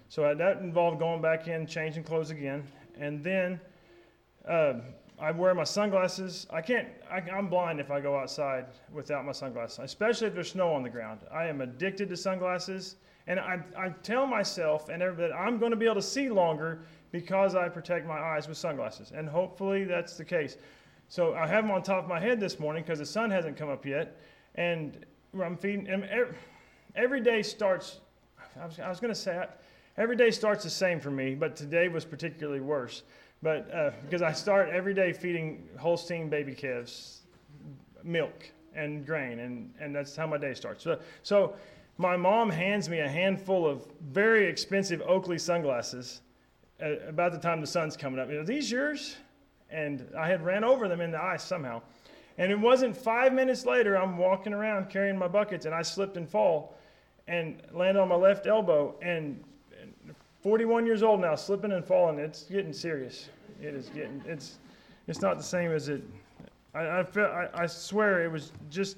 So 0.10 0.34
that 0.34 0.62
involved 0.62 0.98
going 0.98 1.22
back 1.22 1.48
in, 1.48 1.68
changing 1.68 2.06
clothes 2.06 2.32
again, 2.32 2.63
and 3.00 3.24
then. 3.24 3.62
Uh, 4.48 4.80
I 5.20 5.32
wear 5.32 5.54
my 5.56 5.64
sunglasses. 5.64 6.46
I 6.52 6.62
can't, 6.62 6.88
I, 7.10 7.24
am 7.36 7.48
blind 7.48 7.80
if 7.80 7.90
I 7.90 8.00
go 8.00 8.18
outside 8.18 8.66
without 8.94 9.26
my 9.26 9.32
sunglasses, 9.32 9.80
especially 9.80 10.28
if 10.28 10.36
there's 10.36 10.52
snow 10.52 10.74
on 10.74 10.84
the 10.84 10.90
ground. 10.90 11.22
I 11.32 11.48
am 11.48 11.62
addicted 11.62 12.10
to 12.10 12.18
sunglasses, 12.18 12.98
And 13.26 13.40
I, 13.40 13.60
I 13.76 13.90
tell 14.04 14.28
myself 14.28 14.90
and 14.90 15.02
that 15.02 15.32
I'm 15.34 15.58
going 15.58 15.72
to 15.72 15.78
be 15.78 15.86
able 15.86 15.96
to 15.96 16.02
see 16.04 16.30
longer 16.30 16.82
because 17.12 17.56
I 17.56 17.68
protect 17.68 18.06
my 18.06 18.20
eyes 18.20 18.48
with 18.48 18.58
sunglasses. 18.58 19.12
And 19.12 19.28
hopefully 19.28 19.86
that's 19.86 20.18
the 20.18 20.26
case. 20.26 20.58
So 21.10 21.34
I 21.34 21.48
have 21.48 21.64
them 21.64 21.72
on 21.72 21.82
top 21.82 22.04
of 22.04 22.10
my 22.10 22.20
head 22.20 22.40
this 22.40 22.60
morning 22.60 22.84
because 22.84 23.00
the 23.00 23.06
sun 23.06 23.32
hasn't 23.32 23.58
come 23.58 23.70
up 23.70 23.86
yet. 23.86 24.20
And 24.56 25.04
I'm 25.42 25.58
feeding, 25.58 25.88
and 25.88 26.08
every 26.96 27.22
day 27.22 27.42
starts, 27.42 28.02
I 28.60 28.66
was, 28.66 28.80
I 28.80 28.90
was 28.90 29.00
going 29.00 29.14
to 29.14 29.20
say, 29.20 29.46
every 29.98 30.16
day 30.16 30.30
starts 30.30 30.64
the 30.64 30.70
same 30.70 31.00
for 31.00 31.12
me, 31.12 31.34
but 31.34 31.56
today 31.56 31.88
was 31.88 32.06
particularly 32.06 32.60
worse. 32.60 33.04
But 33.44 33.74
uh, 33.74 33.91
because 34.03 34.22
I 34.22 34.32
start 34.32 34.70
every 34.70 34.94
day 34.94 35.13
feeding 35.13 35.67
Holstein 35.77 36.29
baby 36.29 36.53
calves 36.53 37.22
milk 38.03 38.51
and 38.74 39.06
grain, 39.06 39.39
and, 39.39 39.74
and 39.79 39.96
that's 39.96 40.15
how 40.15 40.27
my 40.27 40.38
day 40.38 40.53
starts. 40.53 40.84
So, 40.84 41.00
so 41.24 41.56
my 41.98 42.15
mom 42.15 42.50
hands 42.50 42.89
me 42.89 43.00
a 43.00 43.08
handful 43.08 43.67
of 43.67 43.88
very 44.12 44.48
expensive 44.48 45.01
Oakley 45.01 45.38
sunglasses 45.38 46.22
about 46.79 47.32
the 47.32 47.39
time 47.39 47.60
the 47.62 47.67
sun's 47.67 47.98
coming 47.98 48.20
up. 48.20 48.29
Are 48.29 48.44
these 48.44 48.72
yours? 48.72 49.17
And 49.70 50.08
I 50.17 50.27
had 50.27 50.46
ran 50.46 50.63
over 50.63 50.88
them 50.88 51.01
in 51.01 51.12
the 51.12 51.22
ice 51.22 51.44
somehow. 51.44 51.82
And 52.38 52.51
it 52.51 52.60
wasn't 52.60 52.96
five 52.96 53.34
minutes 53.34 53.65
later, 53.65 53.98
I'm 53.98 54.17
walking 54.17 54.53
around 54.53 54.89
carrying 54.89 55.17
my 55.17 55.27
buckets, 55.27 55.65
and 55.65 55.74
I 55.74 55.82
slipped 55.82 56.17
and 56.17 56.29
fall 56.29 56.77
and 57.27 57.62
land 57.74 57.98
on 57.98 58.08
my 58.08 58.15
left 58.15 58.46
elbow. 58.46 58.96
And 59.01 59.44
41 60.48 60.86
years 60.86 61.04
old 61.04 61.20
now, 61.20 61.36
slipping 61.36 61.74
and 61.74 61.84
falling. 61.84 62.20
It's 62.20 62.44
getting 62.44 62.72
serious. 62.72 63.27
It 63.62 63.75
is 63.75 63.89
getting. 63.89 64.24
It's. 64.25 64.60
It's 65.06 65.22
not 65.22 65.36
the 65.36 65.44
same 65.44 65.72
as 65.72 65.89
it. 65.89 66.01
I 66.74 67.00
I, 67.00 67.04
feel, 67.04 67.25
I, 67.25 67.50
I 67.63 67.66
swear 67.66 68.24
it 68.24 68.32
was 68.32 68.54
just 68.70 68.96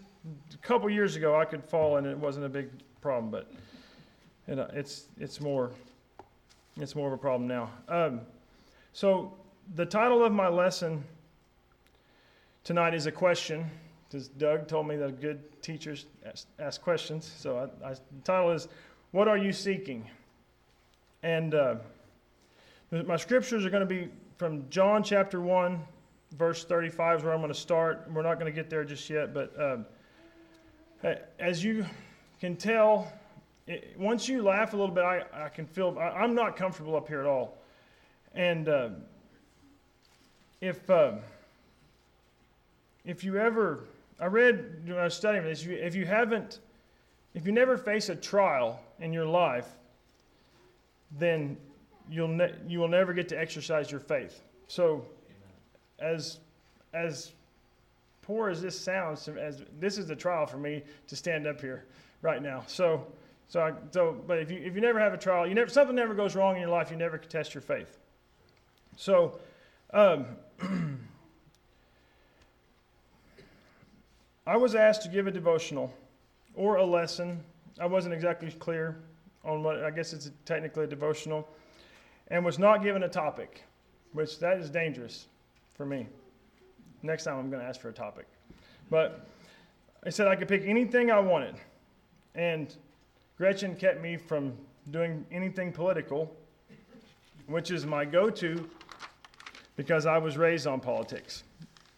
a 0.54 0.58
couple 0.58 0.88
years 0.92 1.16
ago 1.16 1.36
I 1.36 1.46
could 1.46 1.64
fall 1.64 1.98
and 1.98 2.06
it 2.06 2.16
wasn't 2.16 2.46
a 2.46 2.50
big 2.50 2.70
problem, 3.02 3.32
but 3.32 3.52
it, 4.48 4.60
it's 4.76 5.08
it's 5.20 5.42
more. 5.42 5.72
It's 6.78 6.96
more 6.96 7.08
of 7.08 7.14
a 7.14 7.18
problem 7.18 7.48
now. 7.48 7.72
Um, 7.88 8.22
so 8.94 9.34
the 9.74 9.88
title 9.88 10.24
of 10.24 10.32
my 10.32 10.50
lesson 10.50 11.04
tonight 12.64 12.94
is 12.94 13.08
a 13.08 13.12
question 13.12 13.66
because 14.08 14.28
Doug 14.28 14.68
told 14.68 14.88
me 14.88 14.98
that 14.98 15.20
good 15.20 15.40
teachers 15.64 16.06
ask, 16.24 16.46
ask 16.60 16.80
questions. 16.80 17.34
So 17.40 17.72
I, 17.84 17.88
I, 17.88 17.94
the 17.94 18.22
title 18.24 18.52
is 18.52 18.68
"What 19.10 19.28
Are 19.28 19.38
You 19.38 19.52
Seeking?" 19.52 20.06
And 21.24 21.54
uh, 21.54 21.76
my 22.92 23.18
scriptures 23.18 23.66
are 23.66 23.70
going 23.70 23.88
to 23.88 23.94
be 23.94 24.10
from 24.38 24.70
John 24.70 25.04
chapter 25.04 25.42
1, 25.42 25.80
verse 26.38 26.64
35 26.64 27.20
is 27.20 27.24
where 27.24 27.34
I'm 27.34 27.42
going 27.42 27.52
to 27.52 27.60
start. 27.60 28.08
We're 28.12 28.22
not 28.22 28.40
going 28.40 28.46
to 28.46 28.56
get 28.56 28.70
there 28.70 28.86
just 28.86 29.10
yet, 29.10 29.34
but 29.34 29.54
um, 29.62 29.86
as 31.40 31.64
you 31.64 31.86
can 32.40 32.56
tell, 32.56 33.12
it, 33.68 33.96
once 33.98 34.30
you 34.30 34.42
laugh 34.42 34.74
a 34.74 34.78
little 34.78 34.96
bit, 34.96 35.04
I, 35.04 35.24
I 35.34 35.50
can 35.50 35.66
feel 35.66 35.98
I, 36.00 36.24
am 36.24 36.36
not 36.36 36.56
comfortable 36.56 36.96
up 36.96 37.08
here 37.08 37.20
at 37.20 37.26
all. 37.26 37.58
And 38.34 38.70
uh, 38.70 38.90
if 40.62 40.90
uh, 40.90 41.14
if 43.06 43.24
you 43.24 43.38
ever, 43.38 43.86
I 44.20 44.28
read 44.28 44.84
when 44.86 44.98
I 44.98 45.04
was 45.04 45.16
studying 45.16 45.44
this, 45.44 45.66
if 45.66 45.96
you 45.96 46.06
haven't, 46.06 46.60
if 47.34 47.46
you 47.46 47.52
never 47.52 47.78
face 47.78 48.10
a 48.10 48.16
trial 48.16 48.80
in 49.00 49.14
your 49.14 49.26
life, 49.26 49.68
then 51.18 51.58
you'll 52.10 52.28
ne- 52.28 52.56
you 52.68 52.80
will 52.80 52.88
never 52.88 53.14
get 53.14 53.30
to 53.30 53.40
exercise 53.40 53.90
your 53.92 54.00
faith. 54.00 54.42
So, 54.68 55.06
as 56.00 56.40
as 56.94 57.32
poor 58.22 58.50
as 58.50 58.62
this 58.62 58.80
sounds, 58.80 59.28
as 59.28 59.64
this 59.80 59.98
is 59.98 60.08
the 60.08 60.16
trial 60.16 60.46
for 60.46 60.58
me 60.58 60.84
to 61.08 61.16
stand 61.16 61.48
up 61.48 61.62
here 61.62 61.86
right 62.22 62.42
now. 62.42 62.64
So, 62.68 63.06
so 63.48 63.62
I, 63.62 63.74
so 63.92 64.22
but 64.28 64.40
if 64.40 64.52
you 64.52 64.60
if 64.60 64.76
you 64.76 64.82
never 64.82 65.00
have 65.00 65.14
a 65.14 65.18
trial, 65.18 65.48
you 65.48 65.56
never 65.56 65.70
something 65.70 65.96
never 65.96 66.14
goes 66.14 66.36
wrong 66.36 66.56
in 66.56 66.62
your 66.62 66.70
life, 66.70 66.92
you 66.92 66.98
never 66.98 67.18
test 67.18 67.54
your 67.54 67.62
faith. 67.62 67.98
So. 68.96 69.40
Um, 69.92 70.26
I 74.50 74.58
was 74.58 74.74
asked 74.74 75.04
to 75.04 75.10
give 75.10 75.28
a 75.28 75.32
devotional 75.32 75.94
or 76.56 76.78
a 76.78 76.84
lesson. 76.84 77.44
I 77.80 77.86
wasn't 77.86 78.16
exactly 78.16 78.52
clear 78.52 78.98
on 79.50 79.64
what 79.64 79.84
I 79.84 79.90
guess 79.90 80.14
it's 80.14 80.30
technically 80.46 80.84
a 80.84 80.88
devotional, 80.88 81.48
and 82.28 82.46
was 82.46 82.60
not 82.60 82.84
given 82.84 83.04
a 83.04 83.10
topic, 83.10 83.64
which 84.14 84.40
that 84.40 84.58
is 84.58 84.70
dangerous 84.70 85.28
for 85.74 85.86
me. 85.86 86.08
Next 87.02 87.24
time 87.24 87.38
I'm 87.38 87.50
going 87.50 87.62
to 87.62 87.68
ask 87.68 87.80
for 87.82 87.90
a 87.90 87.94
topic. 87.94 88.28
But 88.90 89.26
I 90.06 90.10
said 90.10 90.28
I 90.28 90.36
could 90.36 90.48
pick 90.48 90.64
anything 90.66 91.12
I 91.12 91.20
wanted. 91.20 91.56
And 92.36 92.74
Gretchen 93.38 93.76
kept 93.76 94.02
me 94.02 94.18
from 94.18 94.54
doing 94.92 95.26
anything 95.32 95.72
political, 95.72 96.36
which 97.48 97.72
is 97.72 97.86
my 97.86 98.06
go 98.06 98.30
to 98.30 98.70
because 99.76 100.06
I 100.06 100.18
was 100.18 100.38
raised 100.38 100.68
on 100.68 100.80
politics. 100.80 101.44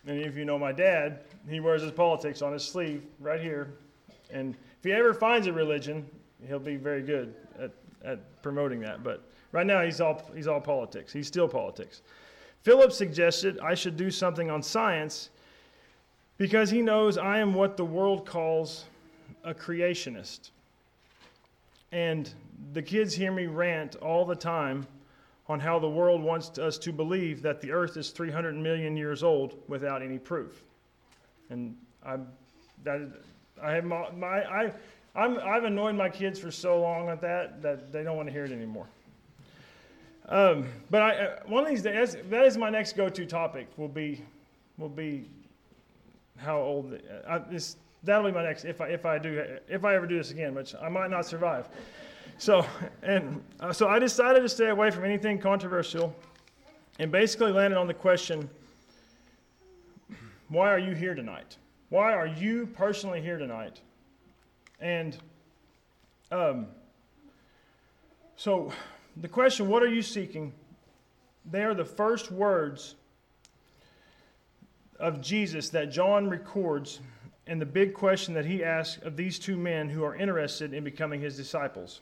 And 0.06 0.20
if 0.20 0.36
you 0.36 0.46
know 0.46 0.58
my 0.58 0.72
dad, 0.72 1.22
he 1.50 1.60
wears 1.60 1.82
his 1.82 1.92
politics 1.92 2.42
on 2.42 2.54
his 2.54 2.64
sleeve 2.64 3.04
right 3.20 3.42
here. 3.42 3.74
And 4.32 4.56
if 4.78 4.84
he 4.84 4.94
ever 4.94 5.14
finds 5.14 5.48
a 5.48 5.54
religion, 5.54 6.08
he'll 6.48 6.60
be 6.60 6.76
very 6.76 7.02
good 7.02 7.34
at, 7.60 7.72
at 8.04 8.42
promoting 8.42 8.80
that. 8.82 9.04
But 9.04 9.24
right 9.52 9.66
now, 9.66 9.82
he's 9.84 10.02
all, 10.02 10.22
he's 10.36 10.48
all 10.48 10.62
politics. 10.62 11.14
He's 11.14 11.28
still 11.28 11.48
politics. 11.48 12.02
Philip 12.64 12.92
suggested 12.92 13.60
I 13.60 13.74
should 13.74 13.98
do 13.98 14.12
something 14.12 14.52
on 14.52 14.62
science 14.62 15.30
because 16.38 16.70
he 16.70 16.82
knows 16.82 17.18
I 17.18 17.40
am 17.40 17.54
what 17.54 17.78
the 17.78 17.86
world 17.86 18.26
calls 18.26 18.86
a 19.44 19.54
creationist. 19.54 20.52
And 21.92 22.32
the 22.74 22.82
kids 22.82 23.14
hear 23.14 23.32
me 23.32 23.48
rant 23.48 23.96
all 23.98 24.26
the 24.26 24.36
time 24.36 24.88
on 25.48 25.60
how 25.60 25.80
the 25.80 25.90
world 25.90 26.22
wants 26.22 26.58
us 26.60 26.78
to 26.78 26.94
believe 26.94 27.42
that 27.42 27.60
the 27.62 27.72
earth 27.72 27.98
is 27.98 28.12
300 28.12 28.56
million 28.56 28.96
years 28.96 29.24
old 29.24 29.58
without 29.68 30.02
any 30.02 30.18
proof. 30.18 30.64
And 31.50 31.76
I, 32.06 32.18
that, 32.84 33.02
I 33.62 33.72
have 33.74 33.84
my, 33.84 34.10
my 34.12 34.44
I, 34.44 34.74
I'm, 35.16 35.40
I've 35.40 35.66
annoyed 35.66 35.96
my 35.96 36.10
kids 36.10 36.40
for 36.40 36.52
so 36.52 36.80
long 36.80 37.10
at 37.10 37.22
that 37.22 37.62
that 37.62 37.92
they 37.92 38.04
don't 38.04 38.16
want 38.16 38.28
to 38.30 38.34
hear 38.34 38.46
it 38.46 38.52
anymore. 38.52 38.88
Um, 40.30 40.70
but 40.90 41.02
I, 41.02 41.16
uh, 41.16 41.40
one 41.46 41.64
of 41.64 41.70
these 41.70 41.82
days, 41.82 42.16
that 42.30 42.46
is 42.46 42.58
my 42.58 42.70
next 42.70 42.96
go-to 42.96 43.26
topic. 43.26 43.68
Will 43.76 43.90
be, 43.90 44.24
will 44.78 44.88
be 44.88 45.26
how 46.38 46.60
old. 46.60 46.98
I, 47.28 47.40
this, 47.40 47.76
that'll 48.04 48.26
be 48.26 48.32
my 48.32 48.44
next 48.44 48.66
if 48.66 48.82
I 48.82 48.88
if 48.88 49.06
I 49.06 49.18
do 49.18 49.44
if 49.68 49.84
I 49.86 49.96
ever 49.96 50.08
do 50.08 50.18
this 50.18 50.32
again, 50.32 50.56
which 50.56 50.74
I 50.82 50.90
might 50.90 51.12
not 51.12 51.26
survive. 51.26 51.70
So 52.38 52.66
and 53.04 53.44
uh, 53.60 53.74
so 53.74 53.88
I 53.88 54.00
decided 54.00 54.42
to 54.42 54.50
stay 54.50 54.70
away 54.70 54.92
from 54.92 55.06
anything 55.06 55.38
controversial, 55.38 56.16
and 57.00 57.12
basically 57.12 57.52
landed 57.52 57.78
on 57.78 57.88
the 57.88 57.94
question: 57.94 58.50
Why 60.50 60.70
are 60.70 60.80
you 60.80 60.96
here 60.96 61.14
tonight? 61.14 61.58
Why 61.90 62.14
are 62.14 62.28
you 62.28 62.68
personally 62.68 63.22
here 63.22 63.38
tonight? 63.38 63.82
And 64.82 65.16
um, 66.32 66.68
so 68.36 68.74
the 69.16 69.28
question, 69.28 69.68
what 69.70 69.84
are 69.84 69.94
you 69.94 70.02
seeking? 70.02 70.54
They 71.50 71.64
are 71.64 71.74
the 71.74 71.86
first 71.86 72.32
words 72.32 72.96
of 75.00 75.22
Jesus 75.22 75.70
that 75.70 75.92
John 75.92 76.30
records 76.30 77.00
and 77.48 77.60
the 77.60 77.66
big 77.66 77.94
question 77.94 78.34
that 78.36 78.46
he 78.46 78.64
asks 78.64 79.04
of 79.04 79.18
these 79.18 79.40
two 79.40 79.58
men 79.58 79.90
who 79.90 80.04
are 80.04 80.16
interested 80.16 80.74
in 80.74 80.84
becoming 80.84 81.22
his 81.22 81.36
disciples. 81.36 82.02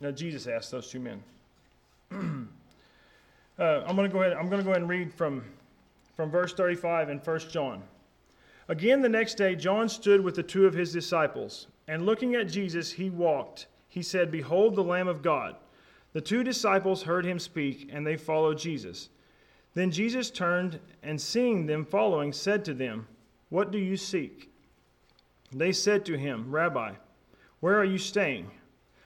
Now, 0.00 0.10
Jesus 0.10 0.46
asked 0.46 0.70
those 0.70 0.90
two 0.90 1.00
men. 1.00 1.22
uh, 3.58 3.82
I'm 3.86 3.96
going 3.96 4.08
to 4.08 4.12
go 4.12 4.22
ahead. 4.22 4.34
I'm 4.34 4.48
going 4.48 4.60
to 4.60 4.64
go 4.64 4.70
ahead 4.70 4.82
and 4.82 4.90
read 4.90 5.12
from, 5.12 5.42
from 6.16 6.30
verse 6.30 6.52
35 6.52 7.08
in 7.08 7.18
1 7.18 7.38
John. 7.50 7.82
Again, 8.68 9.00
the 9.00 9.08
next 9.08 9.34
day, 9.34 9.54
John 9.54 9.88
stood 9.88 10.20
with 10.20 10.34
the 10.34 10.42
two 10.42 10.66
of 10.66 10.74
his 10.74 10.92
disciples, 10.92 11.68
and 11.86 12.04
looking 12.04 12.34
at 12.34 12.48
Jesus, 12.48 12.92
he 12.92 13.10
walked. 13.10 13.66
He 13.88 14.02
said, 14.02 14.30
Behold 14.30 14.74
the 14.74 14.82
Lamb 14.82 15.08
of 15.08 15.22
God. 15.22 15.56
The 16.12 16.20
two 16.20 16.42
disciples 16.42 17.02
heard 17.02 17.24
him 17.24 17.38
speak, 17.38 17.88
and 17.92 18.06
they 18.06 18.16
followed 18.16 18.58
Jesus. 18.58 19.10
Then 19.74 19.90
Jesus 19.90 20.30
turned, 20.30 20.80
and 21.02 21.20
seeing 21.20 21.66
them 21.66 21.84
following, 21.84 22.32
said 22.32 22.64
to 22.64 22.74
them, 22.74 23.06
What 23.50 23.70
do 23.70 23.78
you 23.78 23.96
seek? 23.96 24.50
They 25.52 25.72
said 25.72 26.04
to 26.06 26.16
him, 26.16 26.50
Rabbi, 26.50 26.94
where 27.60 27.78
are 27.78 27.84
you 27.84 27.98
staying? 27.98 28.50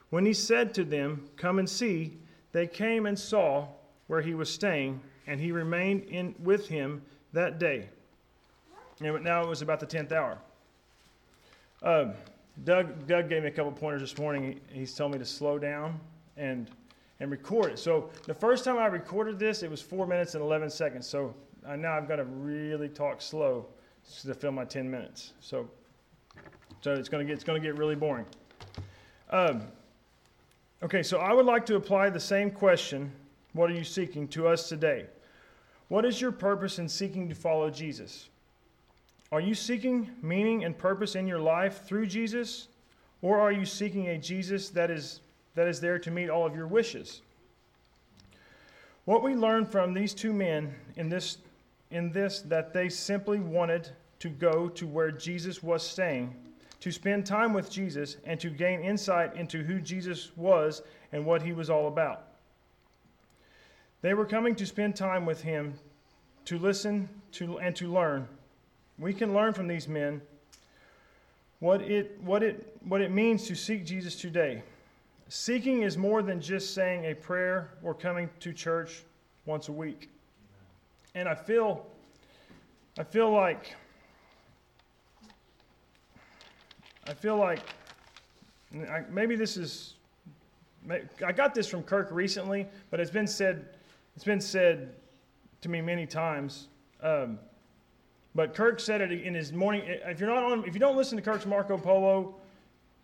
When 0.08 0.24
he 0.24 0.32
said 0.32 0.72
to 0.74 0.84
them, 0.84 1.28
Come 1.36 1.58
and 1.58 1.68
see, 1.68 2.18
they 2.52 2.66
came 2.66 3.06
and 3.06 3.18
saw 3.18 3.68
where 4.06 4.22
he 4.22 4.34
was 4.34 4.50
staying, 4.50 5.00
and 5.26 5.38
he 5.38 5.52
remained 5.52 6.04
in, 6.04 6.34
with 6.42 6.68
him 6.68 7.02
that 7.32 7.58
day. 7.58 7.90
And 9.00 9.24
now 9.24 9.42
it 9.42 9.48
was 9.48 9.62
about 9.62 9.80
the 9.80 9.86
10th 9.86 10.12
hour. 10.12 10.38
Uh, 11.82 12.12
Doug, 12.64 13.06
Doug 13.06 13.28
gave 13.28 13.42
me 13.42 13.48
a 13.48 13.50
couple 13.50 13.72
pointers 13.72 14.02
this 14.02 14.18
morning. 14.18 14.60
He, 14.70 14.80
he's 14.80 14.94
telling 14.94 15.12
me 15.12 15.18
to 15.18 15.24
slow 15.24 15.58
down 15.58 15.98
and, 16.36 16.70
and 17.20 17.30
record 17.30 17.72
it. 17.72 17.78
So 17.78 18.10
the 18.26 18.34
first 18.34 18.64
time 18.64 18.78
I 18.78 18.86
recorded 18.86 19.38
this, 19.38 19.62
it 19.62 19.70
was 19.70 19.80
4 19.80 20.06
minutes 20.06 20.34
and 20.34 20.42
11 20.42 20.70
seconds. 20.70 21.06
So 21.06 21.34
I, 21.66 21.76
now 21.76 21.96
I've 21.96 22.08
got 22.08 22.16
to 22.16 22.24
really 22.24 22.88
talk 22.88 23.22
slow 23.22 23.66
to 24.22 24.34
fill 24.34 24.52
my 24.52 24.64
10 24.64 24.90
minutes. 24.90 25.32
So, 25.40 25.68
so 26.82 26.92
it's 26.92 27.08
going 27.08 27.26
to 27.26 27.28
get, 27.28 27.34
it's 27.34 27.44
going 27.44 27.60
to 27.60 27.66
get 27.66 27.78
really 27.78 27.96
boring. 27.96 28.26
Um, 29.30 29.62
Okay, 30.82 31.02
so 31.02 31.18
I 31.18 31.34
would 31.34 31.44
like 31.44 31.66
to 31.66 31.76
apply 31.76 32.08
the 32.08 32.20
same 32.20 32.50
question, 32.50 33.12
what 33.52 33.70
are 33.70 33.74
you 33.74 33.84
seeking, 33.84 34.26
to 34.28 34.48
us 34.48 34.66
today. 34.66 35.04
What 35.88 36.06
is 36.06 36.22
your 36.22 36.32
purpose 36.32 36.78
in 36.78 36.88
seeking 36.88 37.28
to 37.28 37.34
follow 37.34 37.68
Jesus? 37.68 38.29
Are 39.32 39.40
you 39.40 39.54
seeking 39.54 40.10
meaning 40.22 40.64
and 40.64 40.76
purpose 40.76 41.14
in 41.14 41.26
your 41.26 41.38
life 41.38 41.84
through 41.84 42.06
Jesus? 42.06 42.68
Or 43.22 43.38
are 43.38 43.52
you 43.52 43.64
seeking 43.64 44.08
a 44.08 44.18
Jesus 44.18 44.70
that 44.70 44.90
is, 44.90 45.20
that 45.54 45.68
is 45.68 45.80
there 45.80 45.98
to 45.98 46.10
meet 46.10 46.30
all 46.30 46.44
of 46.44 46.56
your 46.56 46.66
wishes? 46.66 47.22
What 49.04 49.22
we 49.22 49.34
learn 49.34 49.66
from 49.66 49.94
these 49.94 50.14
two 50.14 50.32
men 50.32 50.74
in 50.96 51.08
this, 51.08 51.38
in 51.90 52.10
this 52.10 52.40
that 52.42 52.72
they 52.72 52.88
simply 52.88 53.40
wanted 53.40 53.88
to 54.18 54.28
go 54.28 54.68
to 54.68 54.86
where 54.86 55.10
Jesus 55.10 55.62
was 55.62 55.86
staying, 55.86 56.34
to 56.80 56.90
spend 56.90 57.24
time 57.24 57.52
with 57.52 57.70
Jesus, 57.70 58.16
and 58.24 58.38
to 58.40 58.50
gain 58.50 58.80
insight 58.80 59.34
into 59.36 59.62
who 59.62 59.80
Jesus 59.80 60.30
was 60.36 60.82
and 61.12 61.24
what 61.24 61.42
he 61.42 61.52
was 61.52 61.70
all 61.70 61.88
about. 61.88 62.24
They 64.02 64.14
were 64.14 64.26
coming 64.26 64.54
to 64.56 64.66
spend 64.66 64.96
time 64.96 65.26
with 65.26 65.42
him, 65.42 65.74
to 66.46 66.58
listen 66.58 67.08
to, 67.32 67.58
and 67.58 67.76
to 67.76 67.92
learn. 67.92 68.26
We 69.00 69.14
can 69.14 69.32
learn 69.32 69.54
from 69.54 69.66
these 69.66 69.88
men 69.88 70.20
what 71.60 71.80
it, 71.80 72.20
what, 72.22 72.42
it, 72.42 72.76
what 72.84 73.00
it 73.00 73.10
means 73.10 73.46
to 73.46 73.54
seek 73.54 73.86
Jesus 73.86 74.14
today. 74.14 74.62
Seeking 75.28 75.82
is 75.82 75.96
more 75.96 76.22
than 76.22 76.38
just 76.40 76.74
saying 76.74 77.06
a 77.06 77.14
prayer 77.14 77.70
or 77.82 77.94
coming 77.94 78.28
to 78.40 78.52
church 78.52 79.04
once 79.46 79.68
a 79.68 79.72
week. 79.72 80.10
And 81.14 81.26
I 81.28 81.34
feel, 81.34 81.86
I 82.98 83.04
feel 83.04 83.32
like, 83.32 83.74
I 87.06 87.14
feel 87.14 87.36
like, 87.36 87.60
maybe 89.10 89.34
this 89.34 89.56
is, 89.56 89.94
I 91.24 91.32
got 91.32 91.54
this 91.54 91.66
from 91.66 91.84
Kirk 91.84 92.08
recently, 92.10 92.66
but 92.90 93.00
it's 93.00 93.10
been 93.10 93.26
said, 93.26 93.66
it's 94.14 94.24
been 94.24 94.40
said 94.42 94.94
to 95.62 95.70
me 95.70 95.80
many 95.80 96.06
times. 96.06 96.68
Um, 97.02 97.38
but 98.34 98.54
Kirk 98.54 98.80
said 98.80 99.00
it 99.00 99.12
in 99.12 99.34
his 99.34 99.52
morning. 99.52 99.82
If 99.86 100.20
you're 100.20 100.28
not 100.28 100.42
on, 100.42 100.64
if 100.64 100.74
you 100.74 100.80
don't 100.80 100.96
listen 100.96 101.16
to 101.16 101.22
Kirk's 101.22 101.46
Marco 101.46 101.76
Polo, 101.76 102.36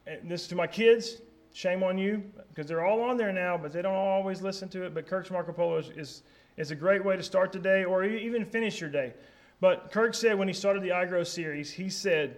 eh, 0.06 0.16
this 0.24 0.42
is 0.42 0.48
to 0.48 0.54
my 0.54 0.66
kids. 0.66 1.20
Shame 1.52 1.82
on 1.82 1.96
you 1.96 2.22
because 2.48 2.68
they're 2.68 2.84
all 2.84 3.00
on 3.02 3.16
there 3.16 3.32
now, 3.32 3.56
but 3.56 3.72
they 3.72 3.80
don't 3.82 3.94
always 3.94 4.42
listen 4.42 4.68
to 4.68 4.84
it. 4.84 4.94
But 4.94 5.06
Kirk's 5.06 5.30
Marco 5.30 5.52
Polo 5.52 5.78
is, 5.78 5.90
is, 5.96 6.22
is 6.56 6.70
a 6.70 6.74
great 6.74 7.04
way 7.04 7.16
to 7.16 7.22
start 7.22 7.50
the 7.50 7.58
day 7.58 7.84
or 7.84 8.04
even 8.04 8.44
finish 8.44 8.80
your 8.80 8.90
day. 8.90 9.14
But 9.60 9.90
Kirk 9.90 10.14
said 10.14 10.38
when 10.38 10.48
he 10.48 10.54
started 10.54 10.82
the 10.82 10.90
iGrow 10.90 11.26
series, 11.26 11.70
he 11.70 11.88
said, 11.88 12.36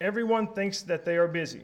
everyone 0.00 0.48
thinks 0.48 0.82
that 0.82 1.04
they 1.04 1.16
are 1.16 1.28
busy, 1.28 1.62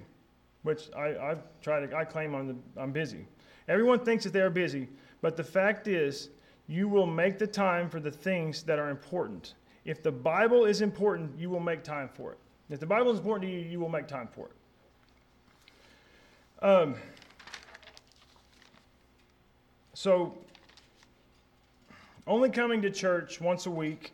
which 0.62 0.88
I, 0.96 1.16
I've 1.16 1.60
to, 1.62 1.96
I 1.96 2.04
claim 2.04 2.34
I'm, 2.34 2.48
the, 2.48 2.80
I'm 2.80 2.92
busy. 2.92 3.26
Everyone 3.68 3.98
thinks 4.04 4.22
that 4.24 4.32
they 4.32 4.40
are 4.40 4.50
busy, 4.50 4.88
but 5.20 5.36
the 5.36 5.44
fact 5.44 5.88
is, 5.88 6.28
you 6.68 6.88
will 6.88 7.06
make 7.06 7.38
the 7.38 7.46
time 7.46 7.88
for 7.88 7.98
the 7.98 8.10
things 8.10 8.62
that 8.64 8.78
are 8.78 8.90
important. 8.90 9.54
If 9.86 10.02
the 10.02 10.10
Bible 10.10 10.64
is 10.64 10.82
important, 10.82 11.38
you 11.38 11.48
will 11.48 11.60
make 11.60 11.84
time 11.84 12.10
for 12.12 12.32
it. 12.32 12.38
If 12.68 12.80
the 12.80 12.86
Bible 12.86 13.12
is 13.12 13.18
important 13.18 13.48
to 13.48 13.56
you, 13.56 13.60
you 13.60 13.78
will 13.78 13.88
make 13.88 14.08
time 14.08 14.26
for 14.26 14.48
it. 14.48 16.64
Um, 16.64 16.96
so, 19.94 20.36
only 22.26 22.50
coming 22.50 22.82
to 22.82 22.90
church 22.90 23.40
once 23.40 23.66
a 23.66 23.70
week 23.70 24.12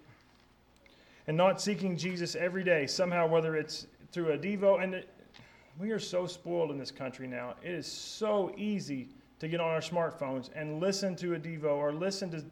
and 1.27 1.35
not 1.35 1.59
seeking 1.59 1.97
Jesus 1.97 2.35
every 2.35 2.65
day, 2.65 2.87
somehow, 2.87 3.27
whether 3.27 3.57
it's 3.57 3.87
through 4.11 4.33
a 4.33 4.39
Devo, 4.39 4.83
and 4.83 4.97
it, 4.97 5.09
we 5.81 5.91
are 5.91 5.99
so 5.99 6.27
spoiled 6.27 6.71
in 6.71 6.77
this 6.77 6.91
country 6.91 7.27
now. 7.27 7.55
It 7.63 7.71
is 7.71 7.87
so 7.87 8.53
easy 8.59 9.09
to 9.39 9.49
get 9.49 9.59
on 9.59 9.71
our 9.71 9.81
smartphones 9.81 10.51
and 10.55 10.81
listen 10.81 11.17
to 11.17 11.35
a 11.35 11.39
Devo 11.39 11.77
or 11.77 11.95
listen 11.95 12.31
to 12.33 12.45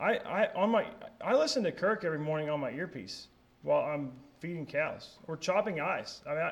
I, 0.00 0.16
I 0.16 0.48
on 0.54 0.70
my 0.70 0.86
I 1.20 1.34
listen 1.34 1.62
to 1.64 1.72
Kirk 1.72 2.04
every 2.04 2.18
morning 2.18 2.50
on 2.50 2.60
my 2.60 2.70
earpiece 2.70 3.28
while 3.62 3.82
I'm 3.82 4.12
feeding 4.40 4.66
cows 4.66 5.16
or 5.28 5.36
chopping 5.36 5.80
ice. 5.80 6.20
I 6.26 6.30
mean, 6.34 6.50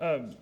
I, 0.00 0.04
um, 0.04 0.34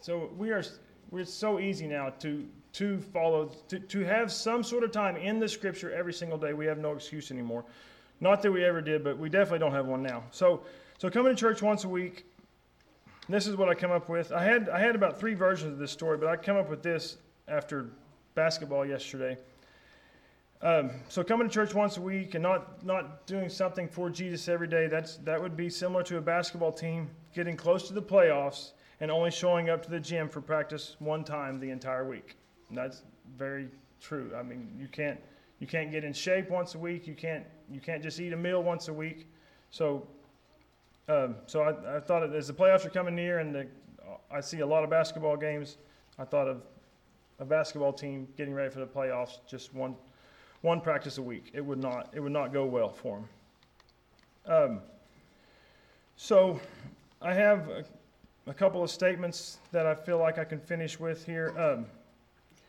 so 0.00 0.30
we 0.36 0.50
are 0.50 0.62
we're 1.10 1.24
so 1.24 1.60
easy 1.60 1.86
now 1.86 2.10
to 2.20 2.46
to 2.74 3.00
follow 3.12 3.50
to, 3.68 3.78
to 3.78 4.00
have 4.00 4.32
some 4.32 4.62
sort 4.62 4.84
of 4.84 4.90
time 4.90 5.16
in 5.16 5.38
the 5.38 5.48
scripture 5.48 5.92
every 5.92 6.12
single 6.12 6.38
day. 6.38 6.52
We 6.52 6.66
have 6.66 6.78
no 6.78 6.92
excuse 6.92 7.30
anymore. 7.30 7.64
Not 8.20 8.42
that 8.42 8.50
we 8.50 8.64
ever 8.64 8.80
did, 8.80 9.04
but 9.04 9.18
we 9.18 9.28
definitely 9.28 9.60
don't 9.60 9.72
have 9.72 9.86
one 9.86 10.02
now. 10.02 10.24
So 10.30 10.62
so 10.98 11.10
coming 11.10 11.34
to 11.34 11.38
church 11.38 11.62
once 11.62 11.84
a 11.84 11.88
week. 11.88 12.24
This 13.28 13.46
is 13.46 13.56
what 13.56 13.70
I 13.70 13.74
come 13.74 13.90
up 13.90 14.08
with. 14.08 14.32
I 14.32 14.44
had 14.44 14.68
I 14.68 14.80
had 14.80 14.94
about 14.94 15.18
three 15.18 15.34
versions 15.34 15.72
of 15.72 15.78
this 15.78 15.90
story, 15.90 16.18
but 16.18 16.28
I 16.28 16.36
come 16.36 16.56
up 16.56 16.68
with 16.68 16.82
this 16.82 17.18
after 17.48 17.88
basketball 18.34 18.84
yesterday. 18.84 19.38
Um, 20.62 20.90
so 21.08 21.22
coming 21.22 21.48
to 21.48 21.52
church 21.52 21.74
once 21.74 21.98
a 21.98 22.00
week 22.00 22.34
and 22.34 22.42
not, 22.42 22.84
not 22.84 23.26
doing 23.26 23.48
something 23.48 23.88
for 23.88 24.08
Jesus 24.08 24.48
every 24.48 24.66
day, 24.66 24.86
that's, 24.86 25.16
that 25.18 25.40
would 25.40 25.56
be 25.56 25.68
similar 25.68 26.02
to 26.04 26.16
a 26.16 26.20
basketball 26.20 26.72
team 26.72 27.10
getting 27.34 27.56
close 27.56 27.86
to 27.88 27.92
the 27.92 28.02
playoffs 28.02 28.72
and 29.00 29.10
only 29.10 29.30
showing 29.30 29.68
up 29.68 29.82
to 29.82 29.90
the 29.90 30.00
gym 30.00 30.28
for 30.28 30.40
practice 30.40 30.96
one 31.00 31.22
time 31.24 31.60
the 31.60 31.68
entire 31.70 32.08
week. 32.08 32.36
And 32.68 32.78
that's 32.78 33.02
very 33.36 33.68
true. 34.00 34.32
I 34.34 34.42
mean, 34.42 34.70
you 34.78 34.88
can't, 34.88 35.20
you 35.58 35.66
can't 35.66 35.90
get 35.90 36.04
in 36.04 36.12
shape 36.12 36.48
once 36.48 36.74
a 36.74 36.78
week. 36.78 37.06
You 37.06 37.14
can't, 37.14 37.44
you 37.70 37.80
can't 37.80 38.02
just 38.02 38.18
eat 38.18 38.32
a 38.32 38.36
meal 38.36 38.62
once 38.62 38.88
a 38.88 38.92
week. 38.92 39.28
So, 39.70 40.06
um, 41.08 41.36
so 41.46 41.62
I, 41.62 41.96
I 41.96 42.00
thought 42.00 42.22
as 42.34 42.46
the 42.46 42.54
playoffs 42.54 42.86
are 42.86 42.90
coming 42.90 43.14
near 43.14 43.40
and 43.40 43.54
the, 43.54 43.66
I 44.30 44.40
see 44.40 44.60
a 44.60 44.66
lot 44.66 44.84
of 44.84 44.88
basketball 44.88 45.36
games, 45.36 45.76
I 46.18 46.24
thought 46.24 46.48
of 46.48 46.62
a 47.38 47.44
basketball 47.44 47.92
team 47.92 48.28
getting 48.38 48.54
ready 48.54 48.70
for 48.70 48.80
the 48.80 48.86
playoffs, 48.86 49.40
just 49.46 49.74
one– 49.74 49.94
one 50.64 50.80
practice 50.80 51.18
a 51.18 51.22
week. 51.22 51.50
It 51.52 51.60
would 51.60 51.78
not, 51.78 52.08
it 52.14 52.20
would 52.20 52.32
not 52.32 52.50
go 52.50 52.64
well 52.64 52.88
for 52.88 53.18
him. 53.18 53.28
Um, 54.46 54.80
so 56.16 56.58
I 57.20 57.34
have 57.34 57.68
a, 57.68 57.84
a, 58.46 58.54
couple 58.54 58.82
of 58.82 58.90
statements 58.90 59.58
that 59.72 59.84
I 59.84 59.94
feel 59.94 60.18
like 60.18 60.38
I 60.38 60.44
can 60.44 60.58
finish 60.58 60.98
with 60.98 61.26
here. 61.26 61.54
Um, 61.58 61.86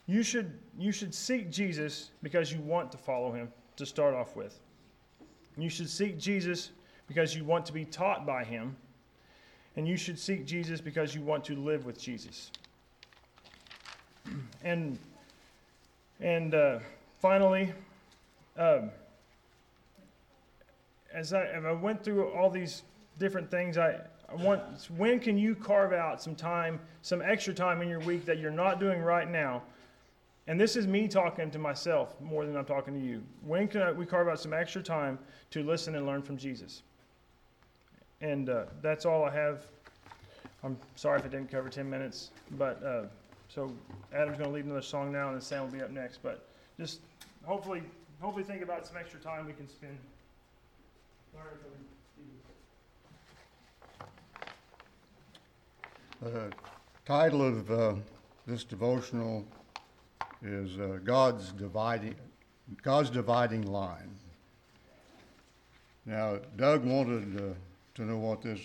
you 0.07 0.23
should 0.23 0.59
you 0.77 0.91
should 0.91 1.15
seek 1.15 1.49
Jesus 1.49 2.11
because 2.21 2.51
you 2.51 2.59
want 2.59 2.91
to 2.91 2.97
follow 2.97 3.31
him 3.31 3.51
to 3.77 3.85
start 3.85 4.13
off 4.13 4.35
with. 4.35 4.59
You 5.57 5.69
should 5.69 5.89
seek 5.89 6.19
Jesus 6.19 6.71
because 7.07 7.33
you 7.33 7.45
want 7.45 7.65
to 7.65 7.73
be 7.73 7.85
taught 7.85 8.25
by 8.25 8.43
him. 8.43 8.75
And 9.77 9.87
you 9.87 9.95
should 9.95 10.19
seek 10.19 10.45
Jesus 10.45 10.81
because 10.81 11.15
you 11.15 11.21
want 11.21 11.45
to 11.45 11.55
live 11.55 11.85
with 11.85 11.99
Jesus. 11.99 12.51
And 14.63 14.97
and 16.19 16.53
uh, 16.53 16.79
finally, 17.19 17.73
um, 18.57 18.91
as 21.13 21.33
I, 21.33 21.45
I 21.45 21.71
went 21.71 22.03
through 22.03 22.29
all 22.29 22.49
these 22.49 22.83
different 23.19 23.49
things, 23.49 23.77
I, 23.77 23.99
I 24.29 24.35
want, 24.35 24.61
when 24.97 25.19
can 25.19 25.37
you 25.37 25.55
carve 25.55 25.93
out 25.93 26.21
some 26.21 26.35
time, 26.35 26.79
some 27.01 27.21
extra 27.21 27.53
time 27.53 27.81
in 27.81 27.87
your 27.87 27.99
week 28.01 28.25
that 28.25 28.39
you're 28.39 28.51
not 28.51 28.79
doing 28.79 29.01
right 29.01 29.29
now? 29.29 29.63
And 30.47 30.59
this 30.59 30.75
is 30.75 30.85
me 30.85 31.07
talking 31.07 31.49
to 31.51 31.57
myself 31.57 32.19
more 32.21 32.45
than 32.45 32.55
I'm 32.55 32.65
talking 32.65 32.93
to 32.93 32.99
you. 32.99 33.23
When 33.41 33.67
can 33.67 33.81
I, 33.81 33.91
we 33.91 34.05
carve 34.05 34.27
out 34.27 34.39
some 34.39 34.53
extra 34.53 34.83
time 34.83 35.17
to 35.51 35.63
listen 35.63 35.95
and 35.95 36.05
learn 36.05 36.21
from 36.21 36.37
Jesus? 36.37 36.83
And 38.21 38.49
uh, 38.49 38.65
that's 38.81 39.05
all 39.05 39.23
I 39.23 39.31
have. 39.31 39.65
I'm 40.63 40.77
sorry 40.95 41.19
if 41.19 41.25
I 41.25 41.29
didn't 41.29 41.49
cover 41.49 41.69
10 41.69 41.89
minutes, 41.89 42.31
but 42.51 42.83
uh, 42.83 43.03
so 43.49 43.71
Adam's 44.13 44.37
going 44.37 44.49
to 44.49 44.55
lead 44.55 44.65
another 44.65 44.81
song 44.81 45.11
now, 45.11 45.27
and 45.27 45.35
then 45.35 45.41
Sam 45.41 45.63
will 45.63 45.71
be 45.71 45.81
up 45.81 45.91
next. 45.91 46.21
But 46.21 46.47
just 46.77 46.99
hopefully 47.45 47.83
hopefully 48.21 48.43
think 48.43 48.61
about 48.61 48.85
some 48.85 48.97
extra 48.97 49.19
time 49.19 49.45
we 49.45 49.53
can 49.53 49.67
spend 49.67 49.97
learning 51.33 51.57
from 56.21 56.31
The 56.31 56.51
title 57.05 57.45
of 57.45 57.71
uh, 57.71 57.93
this 58.47 58.63
devotional 58.63 59.45
is 60.41 60.77
uh, 60.79 60.99
God's 61.03 61.51
dividing 61.51 62.15
God's 62.81 63.09
dividing 63.09 63.71
line. 63.71 64.09
Now, 66.05 66.39
Doug 66.57 66.83
wanted 66.85 67.37
uh, 67.37 67.53
to 67.95 68.01
know 68.03 68.17
what 68.17 68.41
this 68.41 68.59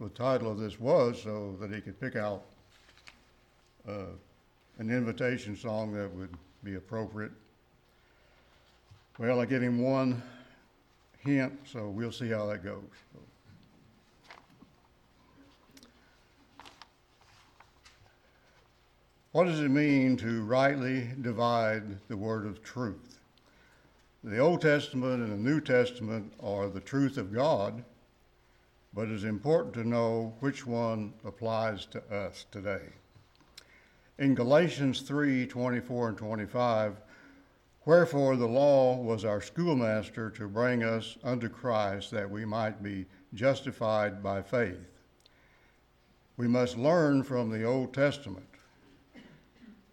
the 0.00 0.08
title 0.10 0.50
of 0.50 0.58
this 0.58 0.78
was 0.78 1.22
so 1.22 1.56
that 1.60 1.72
he 1.72 1.80
could 1.80 1.98
pick 1.98 2.16
out 2.16 2.42
uh, 3.88 4.12
an 4.78 4.90
invitation 4.90 5.56
song 5.56 5.92
that 5.94 6.12
would 6.14 6.36
be 6.66 6.74
appropriate 6.74 7.30
well, 9.18 9.40
I 9.40 9.46
gave 9.46 9.62
him 9.62 9.80
one 9.80 10.22
hint, 11.20 11.58
so 11.64 11.88
we'll 11.88 12.12
see 12.12 12.28
how 12.28 12.44
that 12.46 12.62
goes. 12.62 12.82
What 19.32 19.44
does 19.44 19.60
it 19.60 19.70
mean 19.70 20.18
to 20.18 20.44
rightly 20.44 21.08
divide 21.22 22.06
the 22.08 22.16
word 22.16 22.44
of 22.44 22.62
truth? 22.62 23.18
The 24.22 24.38
Old 24.38 24.60
Testament 24.60 25.22
and 25.22 25.32
the 25.32 25.50
New 25.50 25.62
Testament 25.62 26.34
are 26.42 26.68
the 26.68 26.80
truth 26.80 27.16
of 27.16 27.32
God, 27.32 27.82
but 28.92 29.08
it's 29.08 29.24
important 29.24 29.72
to 29.74 29.88
know 29.88 30.34
which 30.40 30.66
one 30.66 31.14
applies 31.24 31.86
to 31.86 32.02
us 32.14 32.44
today. 32.50 32.88
In 34.18 34.34
Galatians 34.34 35.02
3 35.02 35.46
24 35.46 36.08
and 36.08 36.18
25, 36.18 36.96
wherefore 37.84 38.36
the 38.36 38.48
law 38.48 38.96
was 38.96 39.26
our 39.26 39.42
schoolmaster 39.42 40.30
to 40.30 40.48
bring 40.48 40.82
us 40.82 41.18
unto 41.22 41.50
Christ 41.50 42.10
that 42.12 42.30
we 42.30 42.46
might 42.46 42.82
be 42.82 43.04
justified 43.34 44.22
by 44.22 44.40
faith. 44.40 44.88
We 46.38 46.48
must 46.48 46.78
learn 46.78 47.24
from 47.24 47.50
the 47.50 47.64
Old 47.64 47.92
Testament. 47.92 48.46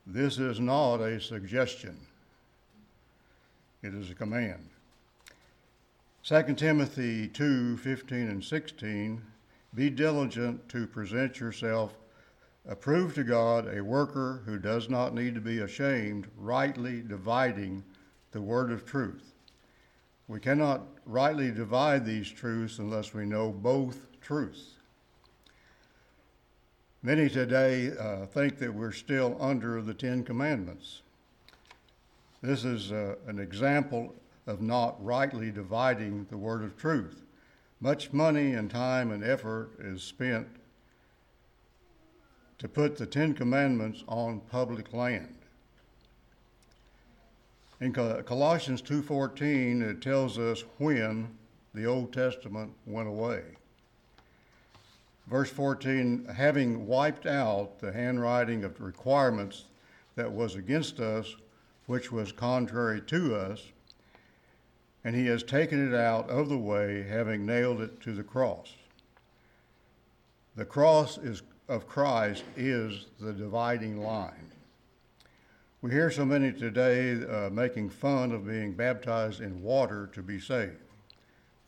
This 0.08 0.40
is 0.40 0.60
not 0.60 0.98
a 0.98 1.20
suggestion, 1.20 1.98
it 3.82 3.94
is 3.94 4.10
a 4.10 4.16
command. 4.16 4.70
2 6.24 6.54
Timothy 6.54 7.28
2 7.28 7.76
15 7.76 8.30
and 8.30 8.44
16 8.44 9.22
Be 9.76 9.90
diligent 9.90 10.70
to 10.70 10.88
present 10.88 11.42
yourself 11.42 11.98
approved 12.68 13.16
to 13.16 13.24
God, 13.24 13.74
a 13.74 13.84
worker 13.84 14.44
who 14.46 14.58
does 14.58 14.90
not 14.90 15.14
need 15.14 15.36
to 15.36 15.42
be 15.42 15.60
ashamed, 15.60 16.28
rightly 16.38 17.02
dividing 17.02 17.84
the 18.32 18.42
word 18.42 18.72
of 18.72 18.86
truth. 18.86 19.34
We 20.28 20.40
cannot 20.40 20.82
rightly 21.06 21.52
divide 21.52 22.06
these 22.06 22.30
truths 22.30 22.80
unless 22.80 23.14
we 23.14 23.26
know 23.26 23.52
both 23.52 24.08
truths. 24.22 24.76
Many 27.02 27.30
today 27.30 27.92
uh, 28.00 28.26
think 28.28 28.60
that 28.60 28.74
we're 28.74 28.94
still 28.94 29.36
under 29.42 29.82
the 29.82 29.94
Ten 29.94 30.24
Commandments. 30.24 31.02
This 32.42 32.64
is 32.64 32.94
uh, 32.94 33.16
an 33.28 33.40
example 33.40 34.16
of 34.48 34.62
not 34.62 35.04
rightly 35.04 35.52
dividing 35.52 36.26
the 36.30 36.38
word 36.38 36.64
of 36.64 36.78
truth. 36.78 37.24
Much 37.82 38.14
money 38.14 38.54
and 38.54 38.72
time 38.72 39.12
and 39.12 39.22
effort 39.22 39.72
is 39.80 40.02
spent 40.02 40.48
to 42.60 42.68
put 42.68 42.98
the 42.98 43.06
Ten 43.06 43.34
Commandments 43.34 44.04
on 44.08 44.40
public 44.40 44.94
land. 44.94 45.36
In 47.82 47.92
Colossians 47.92 48.82
2:14 48.82 49.82
it 49.82 50.02
tells 50.02 50.38
us 50.40 50.64
when 50.78 51.38
the 51.74 51.86
Old 51.86 52.14
Testament 52.14 52.74
went 52.86 53.10
away. 53.10 53.58
Verse 55.28 55.50
14, 55.50 56.26
having 56.26 56.86
wiped 56.86 57.26
out 57.26 57.80
the 57.80 57.92
handwriting 57.92 58.64
of 58.64 58.80
requirements 58.80 59.66
that 60.16 60.32
was 60.32 60.56
against 60.56 61.00
us, 61.00 61.36
which 61.88 62.12
was 62.12 62.32
contrary 62.32 63.02
to 63.02 63.36
us, 63.36 63.72
and 65.04 65.16
he 65.16 65.26
has 65.26 65.44
taken 65.44 65.86
it 65.86 65.96
out 65.96 66.30
of 66.30 66.50
the 66.50 66.58
way, 66.58 67.04
having 67.04 67.46
nailed 67.46 67.82
it 67.82 68.00
to 68.02 68.14
the 68.14 68.24
cross. 68.24 68.74
The 70.56 70.66
cross 70.66 71.18
is, 71.18 71.42
of 71.70 71.88
Christ 71.88 72.44
is 72.58 73.06
the 73.20 73.34
dividing 73.34 74.02
line. 74.02 74.52
We 75.82 75.92
hear 75.92 76.12
so 76.12 76.26
many 76.26 76.52
today 76.52 77.24
uh, 77.26 77.50
making 77.50 77.90
fun 77.90 78.32
of 78.32 78.48
being 78.48 78.74
baptized 78.74 79.42
in 79.42 79.62
water 79.62 80.10
to 80.14 80.22
be 80.22 80.40
saved. 80.40 80.78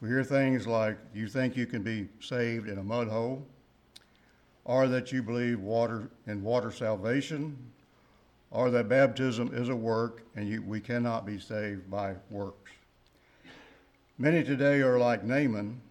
We 0.02 0.10
hear 0.10 0.24
things 0.24 0.68
like, 0.68 0.98
you 1.14 1.28
think 1.28 1.56
you 1.56 1.66
can 1.66 1.82
be 1.82 2.08
saved 2.20 2.70
in 2.70 2.78
a 2.78 2.84
mud 2.84 3.08
hole, 3.08 3.46
or 4.66 4.88
that 4.88 5.12
you 5.12 5.22
believe 5.22 5.60
water 5.60 6.10
in 6.28 6.44
water 6.44 6.72
salvation, 6.72 7.58
or 8.52 8.70
that 8.72 8.88
baptism 8.88 9.52
is 9.54 9.70
a 9.70 9.76
work 9.76 10.24
and 10.36 10.48
you, 10.48 10.62
we 10.62 10.80
cannot 10.80 11.26
be 11.26 11.40
saved 11.40 11.90
by 11.90 12.16
works. 12.30 12.72
Many 14.18 14.44
today 14.44 14.82
are 14.82 14.98
like 14.98 15.24
Naaman 15.24 15.82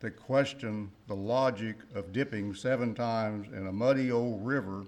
that 0.00 0.16
question 0.16 0.90
the 1.08 1.14
logic 1.14 1.76
of 1.94 2.12
dipping 2.12 2.54
seven 2.54 2.94
times 2.94 3.48
in 3.48 3.66
a 3.66 3.72
muddy 3.72 4.12
old 4.12 4.44
river 4.46 4.84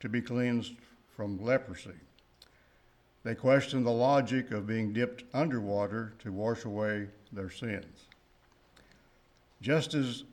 to 0.00 0.08
be 0.08 0.20
cleansed 0.20 0.74
from 1.16 1.42
leprosy. 1.42 1.90
They 3.24 3.34
question 3.34 3.84
the 3.84 3.90
logic 3.90 4.50
of 4.50 4.66
being 4.66 4.92
dipped 4.92 5.24
underwater 5.34 6.12
to 6.20 6.32
wash 6.32 6.64
away 6.64 7.08
their 7.32 7.50
sins. 7.50 8.06
Just 9.60 9.94
as 9.94 10.24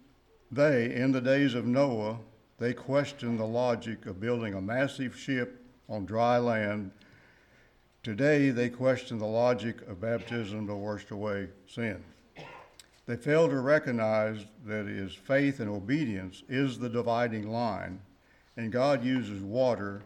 they, 0.51 0.93
in 0.93 1.12
the 1.12 1.21
days 1.21 1.55
of 1.55 1.65
Noah, 1.65 2.19
they 2.60 2.73
questioned 2.73 3.39
the 3.39 3.45
logic 3.45 4.05
of 4.05 4.19
building 4.19 4.53
a 4.53 4.62
massive 4.62 5.17
ship 5.17 5.62
on 5.89 6.05
dry 6.05 6.38
land. 6.38 6.91
Today, 8.03 8.51
they 8.51 8.69
question 8.69 9.17
the 9.17 9.25
logic 9.25 9.81
of 9.88 9.99
baptism 9.99 10.67
to 10.67 10.75
wash 10.75 11.10
away 11.10 11.47
sin. 11.67 12.03
They 13.06 13.15
fail 13.15 13.48
to 13.50 13.60
recognize 13.60 14.46
that 14.65 14.88
it 14.88 14.98
is 14.98 15.13
faith 15.13 15.60
and 15.60 15.70
obedience 15.70 16.44
is 16.50 16.80
the 16.80 16.89
dividing 16.89 17.52
line, 17.52 18.00
and 18.58 18.72
God 18.72 19.04
uses 19.04 19.44
water 19.44 20.02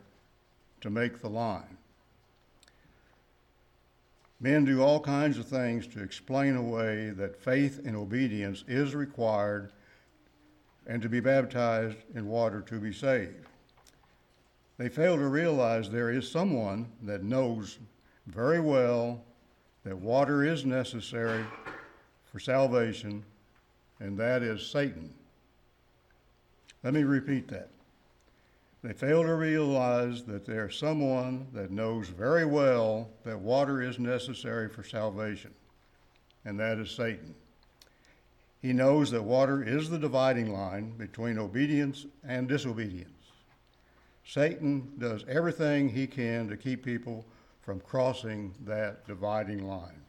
to 0.82 0.90
make 0.90 1.22
the 1.22 1.30
line. 1.30 1.78
Men 4.42 4.66
do 4.66 4.82
all 4.82 5.00
kinds 5.00 5.38
of 5.38 5.48
things 5.48 5.88
to 5.88 6.02
explain 6.02 6.56
away 6.56 7.10
that 7.12 7.42
faith 7.42 7.82
and 7.86 7.96
obedience 7.96 8.64
is 8.68 8.96
required 8.96 9.72
and 10.88 11.02
to 11.02 11.10
be 11.10 11.20
baptized 11.20 11.98
in 12.16 12.28
water 12.28 12.62
to 12.62 12.80
be 12.80 12.94
saved. 12.94 13.48
They 14.78 14.88
fail 14.88 15.18
to 15.18 15.28
realize 15.28 15.90
there 15.90 16.10
is 16.10 16.30
someone 16.30 16.90
that 17.04 17.24
knows 17.24 17.80
very 18.28 18.62
well 18.62 19.22
that 19.84 19.98
water 19.98 20.44
is 20.44 20.66
necessary 20.66 21.46
for 22.32 22.40
salvation, 22.40 23.24
and 24.00 24.18
that 24.18 24.44
is 24.44 24.66
Satan. 24.66 25.14
Let 26.84 26.94
me 26.94 27.04
repeat 27.04 27.48
that. 27.50 27.70
They 28.82 28.94
fail 28.94 29.24
to 29.24 29.36
realize 29.36 30.24
that 30.24 30.46
there's 30.46 30.78
someone 30.78 31.48
that 31.54 31.72
knows 31.72 32.08
very 32.08 32.46
well 32.46 33.10
that 33.26 33.40
water 33.40 33.82
is 33.82 34.00
necessary 34.00 34.70
for 34.70 34.84
salvation, 34.84 35.54
and 36.46 36.58
that 36.60 36.78
is 36.78 36.90
Satan. 36.90 37.36
He 38.62 38.72
knows 38.72 39.12
that 39.12 39.24
water 39.24 39.64
is 39.64 39.90
the 39.90 40.00
dividing 40.00 40.54
line 40.54 40.92
between 40.98 41.38
obedience 41.38 42.06
and 42.26 42.48
disobedience. 42.48 43.12
Satan 44.26 44.94
does 44.98 45.26
everything 45.28 45.90
he 45.90 46.08
can 46.08 46.48
to 46.50 46.56
keep 46.56 46.84
people 46.84 47.26
from 47.62 47.80
crossing 47.80 48.54
that 48.66 49.06
dividing 49.08 49.68
line. 49.68 50.02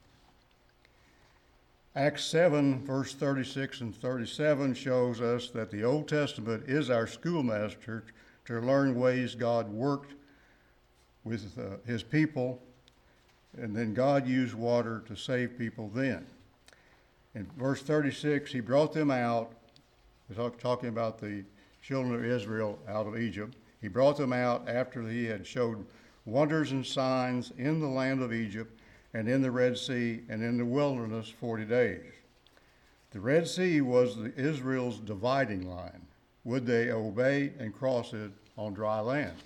Acts 1.96 2.24
7, 2.26 2.84
verse 2.84 3.14
36 3.14 3.80
and 3.80 3.96
37 3.96 4.74
shows 4.74 5.20
us 5.20 5.50
that 5.50 5.72
the 5.72 5.82
Old 5.82 6.06
Testament 6.06 6.68
is 6.68 6.88
our 6.88 7.08
schoolmaster 7.08 8.04
to 8.44 8.60
learn 8.60 8.94
ways 8.94 9.34
God 9.34 9.68
worked 9.68 10.14
with 11.24 11.58
uh, 11.58 11.78
his 11.84 12.04
people, 12.04 12.62
and 13.58 13.74
then 13.74 13.92
God 13.92 14.28
used 14.28 14.54
water 14.54 15.02
to 15.08 15.16
save 15.16 15.58
people 15.58 15.90
then. 15.92 16.24
In 17.34 17.48
verse 17.58 17.82
36, 17.82 18.52
he 18.52 18.60
brought 18.60 18.92
them 18.92 19.10
out, 19.10 19.52
talking 20.60 20.90
about 20.90 21.18
the 21.18 21.42
children 21.82 22.14
of 22.14 22.24
Israel 22.24 22.78
out 22.86 23.08
of 23.08 23.18
Egypt. 23.18 23.56
He 23.80 23.88
brought 23.88 24.16
them 24.16 24.32
out 24.32 24.68
after 24.68 25.02
he 25.02 25.24
had 25.24 25.44
showed 25.44 25.84
wonders 26.24 26.70
and 26.70 26.86
signs 26.86 27.52
in 27.58 27.80
the 27.80 27.88
land 27.88 28.22
of 28.22 28.32
Egypt 28.32 28.79
and 29.12 29.28
in 29.28 29.42
the 29.42 29.50
Red 29.50 29.76
Sea 29.76 30.20
and 30.28 30.42
in 30.42 30.58
the 30.58 30.64
wilderness 30.64 31.28
40 31.28 31.64
days. 31.64 32.12
The 33.10 33.20
Red 33.20 33.48
Sea 33.48 33.80
was 33.80 34.16
Israel's 34.36 34.98
dividing 34.98 35.68
line. 35.68 36.06
Would 36.44 36.64
they 36.64 36.90
obey 36.90 37.52
and 37.58 37.74
cross 37.74 38.12
it 38.12 38.30
on 38.56 38.72
dry 38.72 39.00
land? 39.00 39.36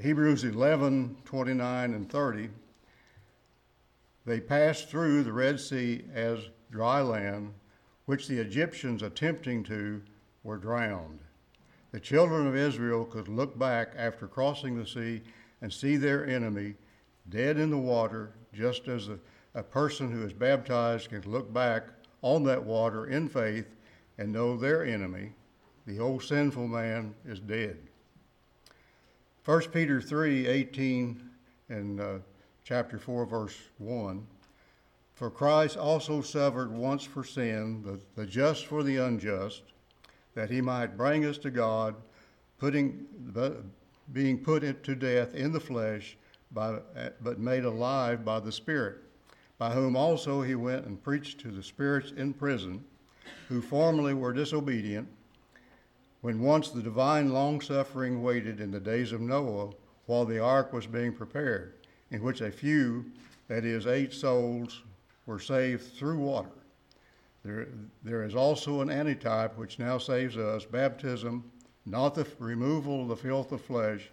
Hebrews 0.00 0.44
11, 0.44 1.16
29 1.24 1.94
and 1.94 2.08
30. 2.08 2.48
They 4.24 4.38
passed 4.40 4.88
through 4.88 5.24
the 5.24 5.32
Red 5.32 5.58
Sea 5.58 6.04
as 6.14 6.38
dry 6.70 7.00
land, 7.00 7.52
which 8.06 8.28
the 8.28 8.38
Egyptians 8.38 9.02
attempting 9.02 9.64
to 9.64 10.00
were 10.44 10.56
drowned. 10.56 11.18
The 11.90 11.98
children 11.98 12.46
of 12.46 12.54
Israel 12.54 13.04
could 13.04 13.26
look 13.26 13.58
back 13.58 13.94
after 13.96 14.28
crossing 14.28 14.78
the 14.78 14.86
sea 14.86 15.22
and 15.60 15.72
see 15.72 15.96
their 15.96 16.26
enemy 16.26 16.74
dead 17.28 17.58
in 17.58 17.70
the 17.70 17.78
water, 17.78 18.32
just 18.52 18.88
as 18.88 19.08
a, 19.08 19.18
a 19.54 19.62
person 19.62 20.10
who 20.10 20.24
is 20.24 20.32
baptized 20.32 21.10
can 21.10 21.22
look 21.22 21.52
back 21.52 21.84
on 22.22 22.44
that 22.44 22.62
water 22.62 23.06
in 23.06 23.28
faith 23.28 23.66
and 24.18 24.32
know 24.32 24.56
their 24.56 24.84
enemy, 24.84 25.32
the 25.86 25.98
old 25.98 26.22
sinful 26.22 26.66
man, 26.66 27.14
is 27.26 27.40
dead. 27.40 27.78
1 29.44 29.60
Peter 29.72 30.00
3 30.00 30.46
18 30.46 31.30
and 31.70 32.00
uh, 32.00 32.18
chapter 32.64 32.98
4, 32.98 33.26
verse 33.26 33.56
1. 33.78 34.26
For 35.14 35.30
Christ 35.30 35.76
also 35.76 36.20
suffered 36.20 36.70
once 36.70 37.02
for 37.02 37.24
sin, 37.24 37.82
the, 37.82 37.98
the 38.14 38.26
just 38.26 38.66
for 38.66 38.82
the 38.82 38.98
unjust, 38.98 39.62
that 40.34 40.50
he 40.50 40.60
might 40.60 40.96
bring 40.96 41.24
us 41.24 41.38
to 41.38 41.50
God, 41.50 41.94
putting, 42.58 43.06
being 44.12 44.38
put 44.38 44.82
to 44.84 44.94
death 44.94 45.34
in 45.34 45.52
the 45.52 45.60
flesh, 45.60 46.16
by, 46.52 46.78
but 47.20 47.38
made 47.38 47.64
alive 47.64 48.24
by 48.24 48.40
the 48.40 48.52
Spirit, 48.52 48.98
by 49.58 49.70
whom 49.70 49.96
also 49.96 50.40
he 50.42 50.54
went 50.54 50.86
and 50.86 51.02
preached 51.02 51.40
to 51.40 51.50
the 51.50 51.62
spirits 51.62 52.12
in 52.12 52.32
prison, 52.32 52.84
who 53.48 53.60
formerly 53.60 54.14
were 54.14 54.32
disobedient, 54.32 55.08
When 56.20 56.40
once 56.40 56.70
the 56.70 56.82
divine 56.82 57.32
long-suffering 57.32 58.22
waited 58.22 58.60
in 58.60 58.70
the 58.70 58.80
days 58.80 59.12
of 59.12 59.20
Noah 59.20 59.70
while 60.06 60.24
the 60.24 60.40
ark 60.40 60.72
was 60.72 60.86
being 60.86 61.12
prepared, 61.12 61.74
in 62.10 62.22
which 62.22 62.40
a 62.40 62.50
few, 62.50 63.06
that 63.46 63.64
is, 63.64 63.86
eight 63.86 64.12
souls, 64.12 64.82
were 65.26 65.38
saved 65.38 65.92
through 65.92 66.18
water. 66.18 66.50
There, 67.44 67.68
there 68.02 68.24
is 68.24 68.34
also 68.34 68.80
an 68.80 68.90
antitype 68.90 69.56
which 69.56 69.78
now 69.78 69.98
saves 69.98 70.36
us 70.36 70.64
baptism, 70.64 71.52
not 71.90 72.14
the 72.14 72.26
removal 72.38 73.02
of 73.02 73.08
the 73.08 73.16
filth 73.16 73.52
of 73.52 73.60
flesh, 73.60 74.10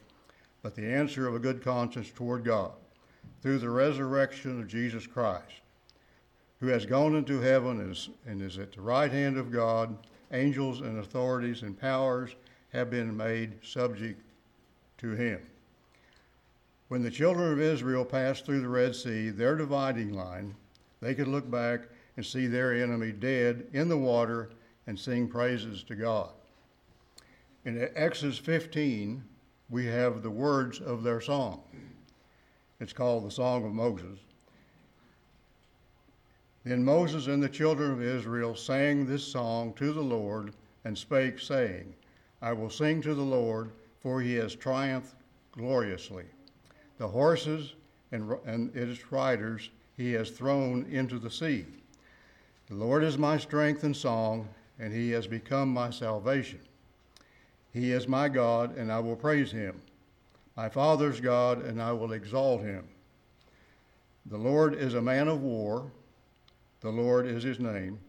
but 0.62 0.76
the 0.76 0.86
answer 0.86 1.28
of 1.28 1.36
a 1.36 1.40
good 1.40 1.64
conscience 1.64 2.10
toward 2.10 2.44
God 2.44 2.72
through 3.42 3.60
the 3.60 3.70
resurrection 3.70 4.60
of 4.60 4.68
Jesus 4.68 5.06
Christ, 5.06 5.62
who 6.60 6.68
has 6.68 6.86
gone 6.86 7.16
into 7.16 7.42
heaven 7.42 7.80
and 7.80 7.92
is, 7.92 8.10
and 8.26 8.42
is 8.42 8.58
at 8.58 8.72
the 8.72 8.82
right 8.82 9.12
hand 9.12 9.38
of 9.38 9.52
God. 9.52 9.96
Angels 10.32 10.82
and 10.82 10.98
authorities 10.98 11.62
and 11.62 11.80
powers 11.80 12.36
have 12.74 12.90
been 12.90 13.16
made 13.16 13.64
subject 13.64 14.20
to 14.98 15.12
him. 15.12 15.40
When 16.88 17.04
the 17.04 17.12
children 17.12 17.52
of 17.52 17.62
Israel 17.62 18.04
passed 18.04 18.46
through 18.46 18.62
the 18.62 18.68
Red 18.68 18.96
Sea, 18.96 19.30
their 19.30 19.56
dividing 19.56 20.14
line, 20.14 20.56
they 21.02 21.14
could 21.14 21.28
look 21.28 21.50
back 21.50 21.82
and 22.18 22.26
see 22.26 22.48
their 22.48 22.74
enemy 22.74 23.12
dead 23.12 23.68
in 23.74 23.88
the 23.88 23.98
water 23.98 24.50
and 24.88 24.98
sing 24.98 25.28
praises 25.28 25.84
to 25.84 25.96
God. 25.96 26.32
In 27.66 27.90
Exodus 27.96 28.38
15, 28.38 29.24
we 29.72 29.88
have 29.88 30.22
the 30.22 30.30
words 30.30 30.80
of 30.80 31.02
their 31.02 31.20
song. 31.20 31.64
It's 32.80 32.94
called 32.94 33.26
the 33.26 33.32
Song 33.32 33.66
of 33.66 33.72
Moses. 33.72 34.20
Then 36.64 36.86
Moses 36.86 37.26
and 37.26 37.42
the 37.42 37.50
children 37.50 37.92
of 37.92 38.04
Israel 38.04 38.56
sang 38.56 39.08
this 39.08 39.24
song 39.24 39.74
to 39.74 39.94
the 39.94 40.02
Lord 40.02 40.54
and 40.84 40.96
spake, 40.96 41.40
saying, 41.40 41.96
I 42.40 42.54
will 42.54 42.70
sing 42.70 43.02
to 43.02 43.16
the 43.16 43.24
Lord, 43.24 43.72
for 44.00 44.22
he 44.22 44.36
has 44.36 44.54
triumphed 44.54 45.16
gloriously. 45.52 46.26
The 47.00 47.08
horses 47.08 47.74
and, 48.12 48.32
and 48.46 48.76
its 48.76 49.12
riders 49.12 49.72
he 49.98 50.12
has 50.14 50.30
thrown 50.30 50.86
into 50.92 51.18
the 51.18 51.32
sea. 51.32 51.66
The 52.68 52.76
Lord 52.76 53.04
is 53.04 53.18
my 53.18 53.38
strength 53.40 53.84
and 53.84 53.96
song, 53.96 54.50
and 54.78 54.94
he 54.94 55.10
has 55.12 55.26
become 55.26 55.70
my 55.70 55.90
salvation. 55.90 56.60
He 57.76 57.92
is 57.92 58.08
my 58.08 58.30
God, 58.30 58.78
and 58.78 58.90
I 58.90 59.00
will 59.02 59.18
praise 59.18 59.52
him, 59.52 59.82
my 60.56 60.70
father's 60.70 61.20
God, 61.20 61.66
and 61.66 61.82
I 61.82 61.92
will 61.92 62.14
exalt 62.14 62.62
him. 62.62 62.88
The 64.28 64.38
Lord 64.38 64.76
is 64.76 64.94
a 64.94 65.02
man 65.02 65.28
of 65.28 65.42
war, 65.42 65.92
the 66.80 66.90
Lord 66.90 67.28
is 67.28 67.44
his 67.44 67.60
name. 67.60 68.00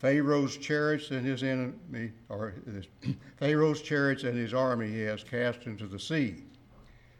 Pharaoh's 0.00 0.56
chariots 0.56 1.12
and 1.12 1.24
his 1.24 1.44
enemy, 1.44 2.10
or 2.28 2.54
his, 2.66 2.88
Pharaoh's 3.36 3.82
chariots 3.82 4.24
and 4.24 4.36
his 4.36 4.52
army 4.52 4.88
he 4.88 5.02
has 5.02 5.22
cast 5.22 5.66
into 5.66 5.86
the 5.86 6.00
sea. 6.00 6.42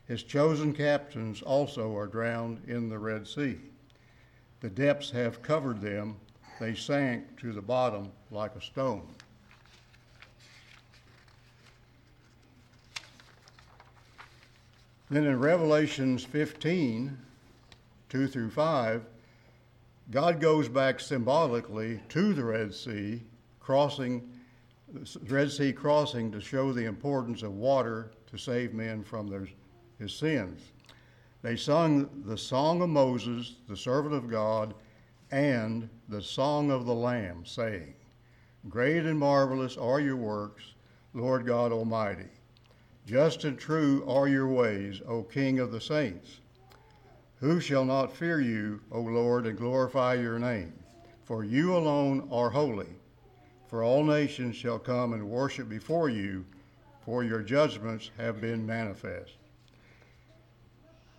His 0.08 0.24
chosen 0.24 0.72
captains 0.72 1.42
also 1.42 1.96
are 1.96 2.08
drowned 2.08 2.60
in 2.66 2.88
the 2.88 2.98
Red 2.98 3.24
Sea. 3.24 3.56
The 4.62 4.70
depths 4.70 5.12
have 5.12 5.42
covered 5.42 5.80
them, 5.80 6.16
they 6.58 6.74
sank 6.74 7.38
to 7.38 7.52
the 7.52 7.62
bottom 7.62 8.10
like 8.32 8.56
a 8.56 8.60
stone. 8.60 9.06
Then 15.10 15.24
in 15.24 15.40
Revelations 15.40 16.22
15, 16.24 17.16
2 18.10 18.26
through 18.28 18.50
5, 18.50 19.04
God 20.10 20.40
goes 20.40 20.68
back 20.68 21.00
symbolically 21.00 22.00
to 22.10 22.34
the 22.34 22.44
Red 22.44 22.74
Sea, 22.74 23.22
crossing 23.58 24.28
the 24.92 25.34
Red 25.34 25.50
Sea 25.50 25.72
crossing 25.72 26.32
to 26.32 26.40
show 26.40 26.72
the 26.72 26.86
importance 26.86 27.42
of 27.42 27.54
water 27.54 28.10
to 28.30 28.38
save 28.38 28.72
men 28.72 29.02
from 29.02 29.28
their 29.28 29.46
his 29.98 30.12
sins. 30.12 30.60
They 31.42 31.56
sung 31.56 32.08
the 32.24 32.38
song 32.38 32.82
of 32.82 32.88
Moses, 32.88 33.56
the 33.68 33.76
servant 33.76 34.14
of 34.14 34.30
God, 34.30 34.74
and 35.30 35.88
the 36.08 36.22
song 36.22 36.70
of 36.70 36.86
the 36.86 36.94
Lamb, 36.94 37.44
saying, 37.44 37.94
Great 38.68 39.04
and 39.04 39.18
marvelous 39.18 39.76
are 39.76 40.00
your 40.00 40.16
works, 40.16 40.74
Lord 41.14 41.46
God 41.46 41.72
Almighty. 41.72 42.28
Just 43.08 43.44
and 43.44 43.58
true 43.58 44.04
are 44.06 44.28
your 44.28 44.48
ways, 44.48 45.00
O 45.08 45.22
King 45.22 45.60
of 45.60 45.72
the 45.72 45.80
saints. 45.80 46.40
Who 47.40 47.58
shall 47.58 47.86
not 47.86 48.14
fear 48.14 48.38
you, 48.38 48.82
O 48.92 49.00
Lord, 49.00 49.46
and 49.46 49.56
glorify 49.56 50.12
your 50.12 50.38
name? 50.38 50.74
For 51.24 51.42
you 51.42 51.74
alone 51.74 52.28
are 52.30 52.50
holy. 52.50 52.98
For 53.66 53.82
all 53.82 54.04
nations 54.04 54.56
shall 54.56 54.78
come 54.78 55.14
and 55.14 55.30
worship 55.30 55.70
before 55.70 56.10
you, 56.10 56.44
for 57.00 57.24
your 57.24 57.40
judgments 57.40 58.10
have 58.18 58.42
been 58.42 58.66
manifest. 58.66 59.38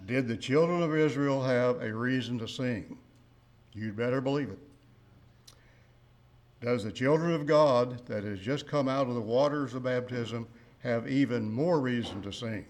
Did 0.05 0.27
the 0.27 0.37
children 0.37 0.83
of 0.83 0.95
Israel 0.95 1.41
have 1.41 1.81
a 1.81 1.91
reason 1.91 2.37
to 2.37 2.47
sing? 2.47 2.99
You'd 3.73 3.97
better 3.97 4.21
believe 4.21 4.51
it. 4.51 4.59
Does 6.61 6.83
the 6.83 6.91
children 6.91 7.33
of 7.33 7.47
God 7.47 8.05
that 8.05 8.23
has 8.25 8.39
just 8.39 8.67
come 8.67 8.87
out 8.87 9.07
of 9.07 9.15
the 9.15 9.21
waters 9.21 9.73
of 9.73 9.81
baptism 9.81 10.45
have 10.79 11.07
even 11.07 11.51
more 11.51 11.79
reason 11.79 12.21
to 12.21 12.31
sing? 12.31 12.65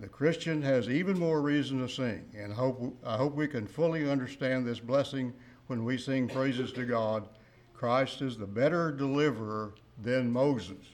The 0.00 0.08
Christian 0.08 0.62
has 0.62 0.88
even 0.88 1.18
more 1.18 1.40
reason 1.42 1.80
to 1.80 1.88
sing, 1.88 2.24
and 2.36 2.52
hope, 2.52 2.96
I 3.04 3.16
hope 3.16 3.34
we 3.34 3.48
can 3.48 3.66
fully 3.66 4.08
understand 4.08 4.64
this 4.64 4.78
blessing 4.78 5.32
when 5.66 5.84
we 5.84 5.98
sing 5.98 6.28
praises 6.28 6.70
to 6.72 6.84
God. 6.84 7.28
Christ 7.74 8.22
is 8.22 8.38
the 8.38 8.46
better 8.46 8.92
deliverer 8.92 9.74
than 10.02 10.30
Moses. 10.30 10.84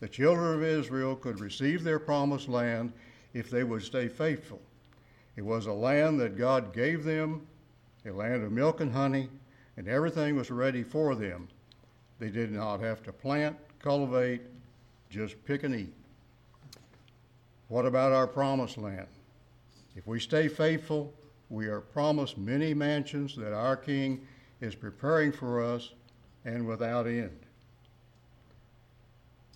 The 0.00 0.08
children 0.08 0.54
of 0.54 0.62
Israel 0.62 1.16
could 1.16 1.40
receive 1.40 1.82
their 1.82 1.98
promised 1.98 2.48
land 2.48 2.92
if 3.32 3.48
they 3.48 3.64
would 3.64 3.82
stay 3.82 4.08
faithful. 4.08 4.60
It 5.36 5.42
was 5.42 5.66
a 5.66 5.72
land 5.72 6.20
that 6.20 6.36
God 6.36 6.74
gave 6.74 7.04
them, 7.04 7.46
a 8.04 8.10
land 8.10 8.44
of 8.44 8.52
milk 8.52 8.80
and 8.80 8.92
honey, 8.92 9.30
and 9.76 9.88
everything 9.88 10.36
was 10.36 10.50
ready 10.50 10.82
for 10.82 11.14
them. 11.14 11.48
They 12.18 12.28
did 12.28 12.52
not 12.52 12.80
have 12.80 13.02
to 13.04 13.12
plant, 13.12 13.56
cultivate, 13.84 14.40
just 15.10 15.44
pick 15.44 15.62
and 15.62 15.74
eat. 15.74 15.92
What 17.68 17.84
about 17.84 18.12
our 18.12 18.26
promised 18.26 18.78
land? 18.78 19.06
If 19.94 20.06
we 20.06 20.18
stay 20.18 20.48
faithful, 20.48 21.12
we 21.50 21.66
are 21.66 21.82
promised 21.82 22.38
many 22.38 22.72
mansions 22.72 23.36
that 23.36 23.52
our 23.52 23.76
King 23.76 24.26
is 24.62 24.74
preparing 24.74 25.32
for 25.32 25.62
us 25.62 25.92
and 26.46 26.66
without 26.66 27.06
end. 27.06 27.38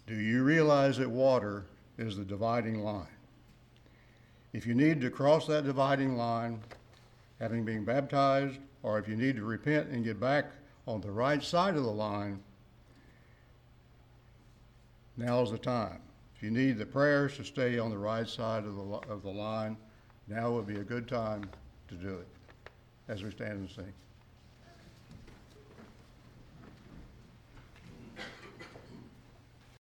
Do 0.07 0.15
you 0.15 0.45
realize 0.45 0.99
that 0.99 1.09
water 1.09 1.65
is 1.97 2.19
the 2.19 2.25
dividing 2.25 2.85
line? 2.85 3.07
If 4.53 4.67
you 4.67 4.75
need 4.75 5.01
to 5.01 5.11
cross 5.11 5.47
that 5.47 5.65
dividing 5.65 6.19
line, 6.19 6.61
having 7.41 7.65
been 7.65 7.83
baptized, 7.83 8.59
or 8.83 8.99
if 8.99 9.09
you 9.09 9.17
need 9.17 9.37
to 9.37 9.45
repent 9.45 9.89
and 9.89 10.05
get 10.05 10.21
back 10.21 10.51
on 10.87 11.01
the 11.01 11.11
right 11.11 11.43
side 11.43 11.77
of 11.77 11.83
the 11.83 11.91
line, 11.91 12.43
now's 15.19 15.51
the 15.51 15.59
time. 15.59 16.01
If 16.37 16.43
you 16.43 16.51
need 16.51 16.79
the 16.79 16.87
prayers 16.87 17.37
to 17.37 17.45
stay 17.45 17.79
on 17.79 17.91
the 17.91 17.99
right 17.99 18.29
side 18.29 18.65
of 18.65 18.77
the, 18.77 18.83
of 18.83 19.23
the 19.23 19.31
line, 19.31 19.77
now 20.29 20.53
would 20.53 20.67
be 20.67 20.77
a 20.77 20.85
good 20.85 21.09
time 21.09 21.43
to 21.89 21.95
do 21.95 22.19
it 22.19 22.29
as 23.09 23.23
we 23.23 23.31
stand 23.31 23.53
and 23.53 23.71
sing. 23.71 23.93